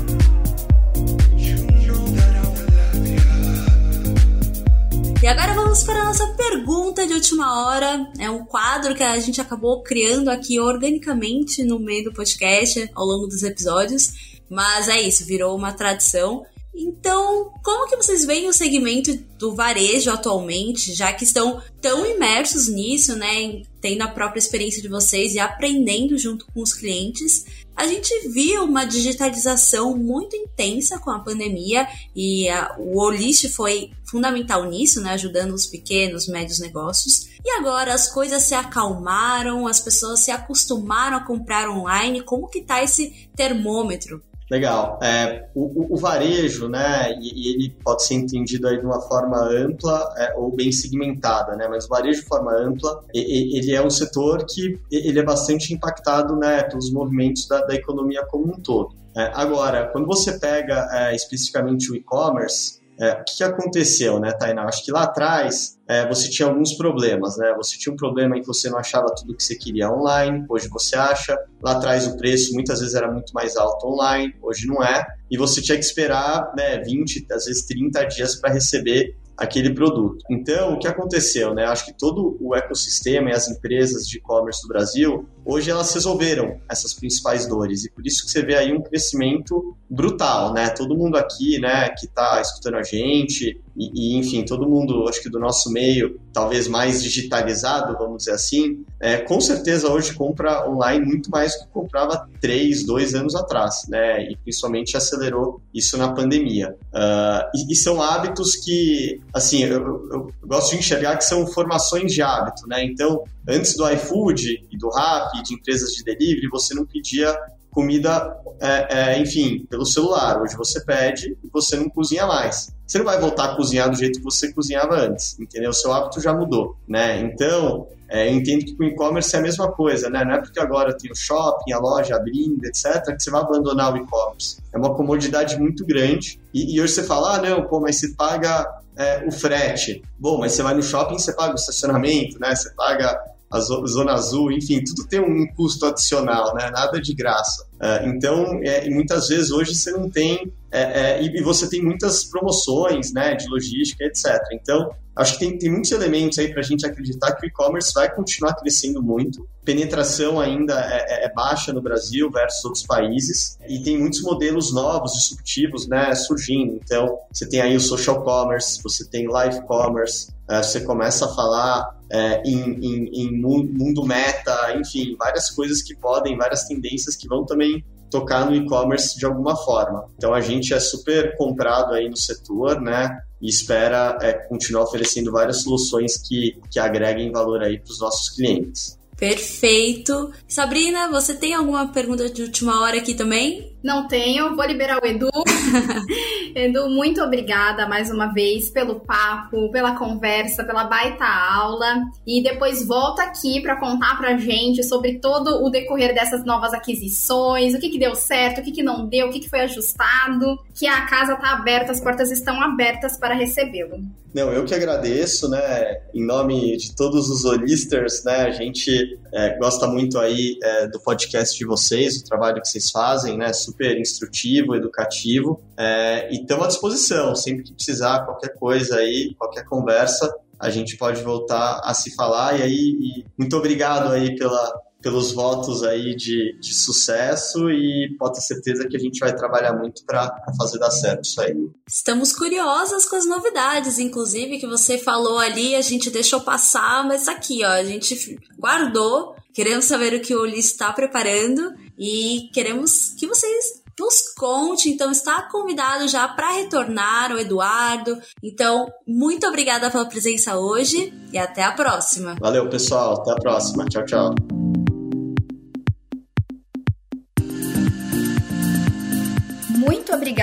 E 5.21 5.25
agora 5.25 5.55
vamos 5.55 5.83
para 5.83 5.99
a 5.99 6.05
nossa 6.05 6.27
pergunta 6.37 7.05
de 7.05 7.13
última 7.13 7.65
hora. 7.65 8.09
É 8.19 8.29
um 8.29 8.45
quadro 8.45 8.95
que 8.95 9.03
a 9.03 9.19
gente 9.19 9.41
acabou 9.41 9.81
criando 9.81 10.29
aqui 10.29 10.59
organicamente 10.59 11.63
no 11.63 11.79
meio 11.79 12.05
do 12.05 12.13
podcast, 12.13 12.89
ao 12.95 13.05
longo 13.05 13.27
dos 13.27 13.43
episódios. 13.43 14.37
Mas 14.49 14.87
é 14.87 15.01
isso, 15.01 15.25
virou 15.25 15.53
uma 15.57 15.73
tradição. 15.73 16.45
Então, 16.79 17.51
como 17.63 17.89
que 17.89 17.95
vocês 17.95 18.23
veem 18.23 18.47
o 18.47 18.53
segmento 18.53 19.11
do 19.39 19.55
varejo 19.55 20.11
atualmente, 20.11 20.93
já 20.93 21.11
que 21.11 21.23
estão 21.23 21.59
tão 21.81 22.05
imersos 22.05 22.67
nisso, 22.67 23.15
né, 23.15 23.63
tendo 23.81 24.03
a 24.03 24.07
própria 24.07 24.39
experiência 24.39 24.79
de 24.79 24.87
vocês 24.87 25.33
e 25.33 25.39
aprendendo 25.39 26.15
junto 26.19 26.45
com 26.45 26.61
os 26.61 26.73
clientes? 26.73 27.45
A 27.75 27.87
gente 27.87 28.29
viu 28.29 28.63
uma 28.63 28.85
digitalização 28.85 29.97
muito 29.97 30.35
intensa 30.35 30.99
com 30.99 31.09
a 31.09 31.19
pandemia 31.19 31.87
e 32.15 32.47
a, 32.47 32.75
o 32.77 32.99
Olist 32.99 33.49
foi 33.49 33.89
fundamental 34.05 34.65
nisso, 34.65 35.01
né, 35.01 35.11
ajudando 35.11 35.53
os 35.53 35.65
pequenos, 35.65 36.27
médios 36.27 36.59
negócios. 36.59 37.27
E 37.43 37.49
agora 37.57 37.91
as 37.91 38.07
coisas 38.11 38.43
se 38.43 38.53
acalmaram, 38.53 39.65
as 39.65 39.79
pessoas 39.79 40.19
se 40.19 40.29
acostumaram 40.29 41.17
a 41.17 41.25
comprar 41.25 41.69
online. 41.69 42.21
Como 42.21 42.47
que 42.47 42.61
tá 42.61 42.83
esse 42.83 43.29
termômetro? 43.35 44.21
Legal. 44.49 44.97
É, 45.03 45.45
o, 45.53 45.93
o, 45.93 45.97
varejo, 45.97 46.69
né, 46.69 47.11
e, 47.19 47.49
e, 47.49 47.53
ele 47.53 47.75
pode 47.83 48.03
ser 48.03 48.13
entendido 48.13 48.67
aí 48.67 48.79
de 48.79 48.85
uma 48.85 49.01
forma 49.01 49.37
ampla 49.39 50.09
é, 50.17 50.33
ou 50.37 50.55
bem 50.55 50.71
segmentada, 50.71 51.55
né, 51.57 51.67
mas 51.67 51.85
o 51.85 51.89
varejo 51.89 52.21
de 52.21 52.27
forma 52.27 52.53
ampla, 52.53 53.03
e, 53.13 53.57
ele 53.57 53.75
é 53.75 53.81
um 53.81 53.89
setor 53.89 54.45
que 54.45 54.79
ele 54.89 55.19
é 55.19 55.23
bastante 55.23 55.73
impactado, 55.73 56.35
né, 56.37 56.63
pelos 56.63 56.89
movimentos 56.91 57.45
da, 57.45 57.59
da 57.65 57.75
economia 57.75 58.25
como 58.25 58.53
um 58.53 58.61
todo. 58.61 58.95
É, 59.17 59.31
agora, 59.33 59.87
quando 59.87 60.05
você 60.05 60.39
pega 60.39 60.87
é, 60.91 61.13
especificamente 61.13 61.91
o 61.91 61.95
e-commerce, 61.95 62.79
é, 62.99 63.13
o 63.13 63.23
que 63.23 63.43
aconteceu, 63.43 64.19
né, 64.19 64.31
Tainá? 64.31 64.63
Acho 64.63 64.83
que 64.83 64.91
lá 64.91 65.03
atrás 65.03 65.77
é, 65.87 66.07
você 66.07 66.29
tinha 66.29 66.47
alguns 66.47 66.73
problemas, 66.73 67.37
né? 67.37 67.53
Você 67.57 67.77
tinha 67.77 67.93
um 67.93 67.97
problema 67.97 68.35
em 68.35 68.41
que 68.41 68.47
você 68.47 68.69
não 68.69 68.79
achava 68.79 69.13
tudo 69.15 69.35
que 69.35 69.43
você 69.43 69.55
queria 69.55 69.91
online, 69.91 70.45
hoje 70.49 70.67
você 70.67 70.95
acha. 70.95 71.37
Lá 71.61 71.73
atrás 71.73 72.07
o 72.07 72.17
preço 72.17 72.53
muitas 72.53 72.79
vezes 72.79 72.95
era 72.95 73.11
muito 73.11 73.31
mais 73.33 73.55
alto 73.55 73.87
online, 73.87 74.35
hoje 74.41 74.65
não 74.65 74.83
é. 74.83 75.05
E 75.29 75.37
você 75.37 75.61
tinha 75.61 75.77
que 75.77 75.85
esperar 75.85 76.51
né, 76.57 76.79
20, 76.79 77.27
às 77.31 77.45
vezes 77.45 77.65
30 77.65 78.03
dias 78.05 78.35
para 78.35 78.51
receber 78.51 79.15
aquele 79.37 79.71
produto. 79.73 80.17
Então, 80.31 80.73
o 80.73 80.79
que 80.79 80.87
aconteceu, 80.87 81.53
né? 81.53 81.65
Acho 81.65 81.85
que 81.85 81.93
todo 81.93 82.35
o 82.41 82.55
ecossistema 82.55 83.29
e 83.29 83.33
as 83.33 83.47
empresas 83.47 84.07
de 84.07 84.17
e-commerce 84.17 84.63
do 84.63 84.67
Brasil, 84.67 85.29
hoje 85.47 85.71
elas 85.71 85.93
resolveram 85.93 86.59
essas 86.69 86.93
principais 86.93 87.47
dores 87.47 87.85
e 87.85 87.91
por 87.91 88.05
isso 88.05 88.25
que 88.25 88.31
você 88.31 88.43
vê 88.43 88.55
aí 88.55 88.73
um 88.73 88.81
crescimento 88.81 89.75
brutal, 89.89 90.53
né? 90.53 90.69
Todo 90.69 90.97
mundo 90.97 91.15
aqui, 91.15 91.57
né, 91.59 91.89
que 91.89 92.05
está 92.05 92.41
escutando 92.41 92.75
a 92.75 92.83
gente 92.83 93.61
e, 93.77 94.15
e, 94.15 94.17
enfim, 94.17 94.43
todo 94.43 94.67
mundo, 94.67 95.07
acho 95.07 95.21
que 95.21 95.29
do 95.29 95.39
nosso 95.39 95.71
meio, 95.71 96.19
talvez 96.33 96.67
mais 96.67 97.01
digitalizado, 97.01 97.95
vamos 97.97 98.17
dizer 98.19 98.31
assim, 98.31 98.83
é, 98.99 99.17
com 99.17 99.39
certeza 99.39 99.89
hoje 99.89 100.13
compra 100.13 100.67
online 100.67 101.05
muito 101.05 101.29
mais 101.29 101.53
do 101.53 101.65
que 101.65 101.71
comprava 101.71 102.27
três, 102.41 102.83
dois 102.83 103.13
anos 103.13 103.35
atrás, 103.35 103.85
né? 103.87 104.29
E 104.29 104.35
principalmente 104.37 104.97
acelerou 104.97 105.61
isso 105.73 105.97
na 105.97 106.11
pandemia. 106.11 106.75
Uh, 106.91 107.47
e, 107.55 107.71
e, 107.71 107.75
são 107.75 108.01
hábitos 108.01 108.55
que, 108.55 109.21
assim, 109.33 109.63
eu, 109.63 109.71
eu, 109.71 110.09
eu 110.11 110.33
gosto 110.43 110.71
de 110.71 110.79
enxergar 110.79 111.15
que 111.15 111.23
são 111.23 111.45
formações 111.45 112.11
de 112.11 112.21
hábito, 112.21 112.67
né? 112.67 112.83
Então, 112.83 113.23
antes 113.47 113.75
do 113.75 113.89
iFood 113.91 114.67
e 114.71 114.77
do 114.77 114.89
Rappi, 114.89 115.43
de 115.43 115.53
empresas 115.53 115.91
de 115.91 116.03
delivery, 116.03 116.47
você 116.49 116.73
não 116.73 116.85
pedia 116.85 117.35
comida, 117.77 118.35
é, 118.59 118.87
é, 118.89 119.19
enfim, 119.19 119.65
pelo 119.69 119.85
celular. 119.85 120.41
Hoje 120.41 120.55
você 120.57 120.83
pede 120.83 121.37
e 121.43 121.49
você 121.53 121.75
não 121.75 121.87
cozinha 121.87 122.25
mais. 122.25 122.75
Você 122.87 122.97
não 122.97 123.05
vai 123.05 123.19
voltar 123.19 123.51
a 123.51 123.55
cozinhar 123.55 123.87
do 123.87 123.95
jeito 123.95 124.17
que 124.17 124.23
você 124.23 124.51
cozinhava 124.51 124.95
antes, 124.95 125.39
entendeu? 125.39 125.69
O 125.69 125.73
seu 125.73 125.93
hábito 125.93 126.19
já 126.19 126.33
mudou, 126.33 126.75
né? 126.87 127.19
Então, 127.19 127.87
é, 128.09 128.29
eu 128.29 128.33
entendo 128.33 128.65
que 128.65 128.75
com 128.75 128.83
e-commerce 128.83 129.35
é 129.35 129.39
a 129.39 129.41
mesma 129.43 129.71
coisa, 129.71 130.09
né? 130.09 130.25
Não 130.25 130.33
é 130.33 130.41
porque 130.41 130.59
agora 130.59 130.97
tem 130.97 131.11
o 131.11 131.15
shopping, 131.15 131.71
a 131.71 131.77
loja 131.77 132.15
abrindo, 132.15 132.65
etc., 132.65 133.15
que 133.15 133.21
você 133.21 133.29
vai 133.29 133.41
abandonar 133.41 133.93
o 133.93 133.97
e-commerce. 133.97 134.57
É 134.73 134.77
uma 134.77 134.95
comodidade 134.95 135.59
muito 135.59 135.85
grande. 135.85 136.39
E, 136.51 136.75
e 136.75 136.81
hoje 136.81 136.93
você 136.93 137.03
fala, 137.03 137.35
ah, 137.35 137.41
não, 137.41 137.67
pô, 137.67 137.79
mas 137.79 137.97
você 137.97 138.11
paga 138.15 138.65
é, 138.97 139.23
o 139.27 139.31
frete. 139.31 140.01
Bom, 140.17 140.39
mas 140.39 140.53
você 140.53 140.63
vai 140.63 140.73
no 140.73 140.81
shopping, 140.81 141.19
você 141.19 141.33
paga 141.33 141.51
o 141.51 141.55
estacionamento, 141.55 142.39
né? 142.39 142.55
Você 142.55 142.73
paga 142.73 143.36
a 143.49 143.59
Zona 143.59 144.13
Azul, 144.13 144.51
enfim, 144.51 144.83
tudo 144.83 145.07
tem 145.07 145.19
um 145.19 145.47
custo 145.55 145.85
adicional, 145.85 146.53
né? 146.53 146.69
Nada 146.69 146.99
de 146.99 147.13
graça. 147.13 147.65
Uh, 147.75 148.09
então, 148.09 148.59
é, 148.61 148.89
muitas 148.89 149.29
vezes 149.29 149.51
hoje 149.51 149.73
você 149.73 149.91
não 149.91 150.09
tem, 150.09 150.51
é, 150.71 150.81
é, 150.81 151.23
e, 151.23 151.41
você 151.41 151.69
tem 151.69 151.81
muitas 151.81 152.25
promoções, 152.25 153.13
né, 153.13 153.35
de 153.35 153.47
logística, 153.47 154.03
etc. 154.03 154.37
Então, 154.53 154.89
acho 155.15 155.33
que 155.33 155.39
tem, 155.39 155.57
tem 155.57 155.71
muitos 155.71 155.91
elementos 155.91 156.37
aí 156.37 156.51
para 156.51 156.59
a 156.59 156.63
gente 156.63 156.85
acreditar 156.85 157.33
que 157.35 157.45
o 157.45 157.47
e-commerce 157.47 157.93
vai 157.93 158.13
continuar 158.13 158.53
crescendo 158.55 159.01
muito. 159.01 159.47
Penetração 159.63 160.39
ainda 160.39 160.73
é, 160.73 161.23
é, 161.23 161.25
é, 161.25 161.33
baixa 161.33 161.71
no 161.71 161.81
Brasil 161.81 162.29
versus 162.29 162.65
outros 162.65 162.85
países 162.85 163.57
e 163.67 163.81
tem 163.81 163.97
muitos 163.97 164.21
modelos 164.21 164.73
novos, 164.73 165.13
disruptivos, 165.13 165.87
né, 165.87 166.13
surgindo. 166.15 166.79
Então, 166.83 167.17
você 167.31 167.47
tem 167.47 167.61
aí 167.61 167.75
o 167.75 167.81
social 167.81 168.21
commerce, 168.23 168.81
você 168.83 169.07
tem 169.09 169.27
live 169.27 169.61
commerce, 169.67 170.29
uh, 170.49 170.63
você 170.63 170.81
começa 170.81 171.25
a 171.25 171.33
falar 171.33 171.97
é, 172.09 172.41
em, 172.43 172.79
em, 172.81 173.09
em, 173.13 173.41
mundo 173.41 174.05
meta, 174.05 174.77
enfim, 174.77 175.15
várias 175.17 175.49
coisas 175.49 175.81
que 175.81 175.95
podem, 175.95 176.37
várias 176.37 176.63
tendências 176.65 177.15
que 177.15 177.27
vão 177.27 177.45
também 177.45 177.83
tocar 178.09 178.45
no 178.45 178.55
e-commerce 178.55 179.17
de 179.17 179.25
alguma 179.25 179.55
forma. 179.55 180.05
Então 180.17 180.33
a 180.33 180.41
gente 180.41 180.73
é 180.73 180.79
super 180.79 181.35
comprado 181.37 181.93
aí 181.93 182.09
no 182.09 182.17
setor, 182.17 182.81
né? 182.81 183.17
E 183.41 183.49
espera 183.49 184.17
é, 184.21 184.33
continuar 184.33 184.83
oferecendo 184.83 185.31
várias 185.31 185.61
soluções 185.61 186.17
que, 186.17 186.59
que 186.71 186.79
agreguem 186.79 187.31
valor 187.31 187.61
aí 187.61 187.79
para 187.79 187.91
os 187.91 187.99
nossos 187.99 188.29
clientes. 188.35 188.97
Perfeito. 189.17 190.31
Sabrina, 190.47 191.09
você 191.09 191.33
tem 191.33 191.55
alguma 191.55 191.91
pergunta 191.91 192.29
de 192.29 192.43
última 192.43 192.81
hora 192.81 192.97
aqui 192.97 193.15
também? 193.15 193.75
Não 193.87 194.05
tenho, 194.05 194.53
vou 194.53 194.65
liberar 194.65 195.01
o 195.01 195.07
Edu. 195.07 195.29
Edu, 196.53 196.89
muito 196.89 197.23
obrigada 197.23 197.87
mais 197.87 198.11
uma 198.11 198.33
vez 198.33 198.69
pelo 198.69 198.99
papo, 198.99 199.71
pela 199.71 199.95
conversa, 199.95 200.61
pela 200.61 200.83
baita 200.83 201.23
aula. 201.23 202.03
E 202.27 202.43
depois 202.43 202.85
volta 202.85 203.23
aqui 203.23 203.61
para 203.61 203.79
contar 203.79 204.17
pra 204.17 204.35
gente 204.35 204.83
sobre 204.83 205.19
todo 205.19 205.63
o 205.63 205.69
decorrer 205.69 206.13
dessas 206.13 206.43
novas 206.43 206.73
aquisições, 206.73 207.73
o 207.73 207.79
que, 207.79 207.87
que 207.87 207.97
deu 207.97 208.13
certo, 208.13 208.59
o 208.59 208.61
que, 208.61 208.73
que 208.73 208.83
não 208.83 209.07
deu, 209.07 209.27
o 209.27 209.31
que, 209.31 209.39
que 209.39 209.49
foi 209.49 209.61
ajustado. 209.61 210.59
Que 210.77 210.85
a 210.85 211.05
casa 211.05 211.37
tá 211.37 211.51
aberta, 211.51 211.93
as 211.93 212.01
portas 212.01 212.29
estão 212.29 212.61
abertas 212.61 213.17
para 213.17 213.35
recebê-lo. 213.35 214.03
Não, 214.33 214.51
eu 214.51 214.65
que 214.65 214.75
agradeço, 214.75 215.49
né? 215.49 216.01
Em 216.13 216.23
nome 216.23 216.75
de 216.75 216.93
todos 216.93 217.29
os 217.29 217.45
Olisters, 217.45 218.23
né? 218.23 218.41
A 218.41 218.51
gente 218.51 219.17
é, 219.33 219.57
gosta 219.57 219.87
muito 219.87 220.19
aí 220.19 220.59
é, 220.61 220.87
do 220.87 220.99
podcast 220.99 221.57
de 221.57 221.65
vocês, 221.65 222.21
do 222.21 222.27
trabalho 222.27 222.61
que 222.61 222.67
vocês 222.67 222.91
fazem, 222.91 223.37
né? 223.37 223.53
super 223.53 223.76
instrutivo, 223.99 224.75
educativo. 224.75 225.61
É, 225.77 226.29
e 226.31 226.41
estamos 226.41 226.65
à 226.65 226.67
disposição, 226.67 227.35
sempre 227.35 227.63
que 227.63 227.73
precisar, 227.73 228.25
qualquer 228.25 228.53
coisa 228.55 228.97
aí, 228.97 229.35
qualquer 229.37 229.65
conversa, 229.65 230.33
a 230.59 230.69
gente 230.69 230.97
pode 230.97 231.21
voltar 231.23 231.81
a 231.83 231.93
se 231.93 232.15
falar. 232.15 232.59
E 232.59 232.63
aí, 232.63 232.97
e 232.99 233.25
muito 233.37 233.55
obrigado 233.55 234.11
aí 234.11 234.35
pela, 234.35 234.73
pelos 235.01 235.31
votos 235.31 235.83
aí 235.83 236.15
de, 236.15 236.57
de 236.59 236.73
sucesso 236.73 237.69
e 237.69 238.15
pode 238.19 238.35
ter 238.35 238.41
certeza 238.41 238.87
que 238.87 238.97
a 238.97 238.99
gente 238.99 239.19
vai 239.19 239.33
trabalhar 239.33 239.73
muito 239.73 240.03
para 240.05 240.35
fazer 240.57 240.79
dar 240.79 240.91
certo 240.91 241.23
isso 241.23 241.39
aí. 241.39 241.55
Estamos 241.87 242.33
curiosas 242.33 243.05
com 243.07 243.15
as 243.15 243.25
novidades, 243.25 243.99
inclusive 243.99 244.59
que 244.59 244.67
você 244.67 244.97
falou 244.97 245.37
ali, 245.37 245.75
a 245.75 245.81
gente 245.81 246.09
deixou 246.09 246.41
passar, 246.41 247.07
mas 247.07 247.27
aqui, 247.27 247.63
ó, 247.63 247.69
a 247.69 247.83
gente 247.83 248.37
guardou. 248.59 249.36
Queremos 249.57 249.85
saber 249.85 250.13
o 250.13 250.19
que 250.19 250.35
o 250.35 250.43
Ulisses 250.43 250.73
está 250.73 250.93
preparando 250.93 251.73
e 251.97 252.47
queremos 252.53 253.15
que 253.17 253.25
vocês 253.25 253.81
nos 253.99 254.21
conte. 254.35 254.87
Então, 254.87 255.09
está 255.09 255.49
convidado 255.51 256.07
já 256.07 256.27
para 256.27 256.51
retornar 256.51 257.31
o 257.31 257.39
Eduardo. 257.39 258.19
Então, 258.43 258.85
muito 259.07 259.47
obrigada 259.47 259.89
pela 259.89 260.05
presença 260.05 260.59
hoje 260.59 261.11
e 261.33 261.39
até 261.39 261.63
a 261.63 261.71
próxima. 261.71 262.35
Valeu, 262.39 262.69
pessoal. 262.69 263.19
Até 263.19 263.31
a 263.31 263.35
próxima. 263.37 263.85
Tchau, 263.85 264.05
tchau. 264.05 264.56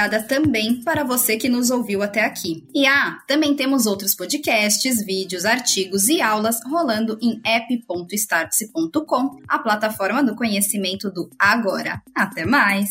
Obrigada 0.04 0.22
também 0.22 0.82
para 0.82 1.04
você 1.04 1.36
que 1.36 1.48
nos 1.48 1.70
ouviu 1.70 2.02
até 2.02 2.24
aqui. 2.24 2.66
E 2.74 2.86
ah, 2.86 3.18
também 3.26 3.54
temos 3.54 3.86
outros 3.86 4.14
podcasts, 4.14 5.04
vídeos, 5.04 5.44
artigos 5.44 6.08
e 6.08 6.20
aulas 6.20 6.60
rolando 6.64 7.18
em 7.20 7.40
app.startse.com, 7.44 9.40
a 9.48 9.58
plataforma 9.58 10.22
do 10.22 10.36
conhecimento 10.36 11.10
do 11.10 11.30
agora. 11.38 12.02
Até 12.14 12.44
mais! 12.44 12.90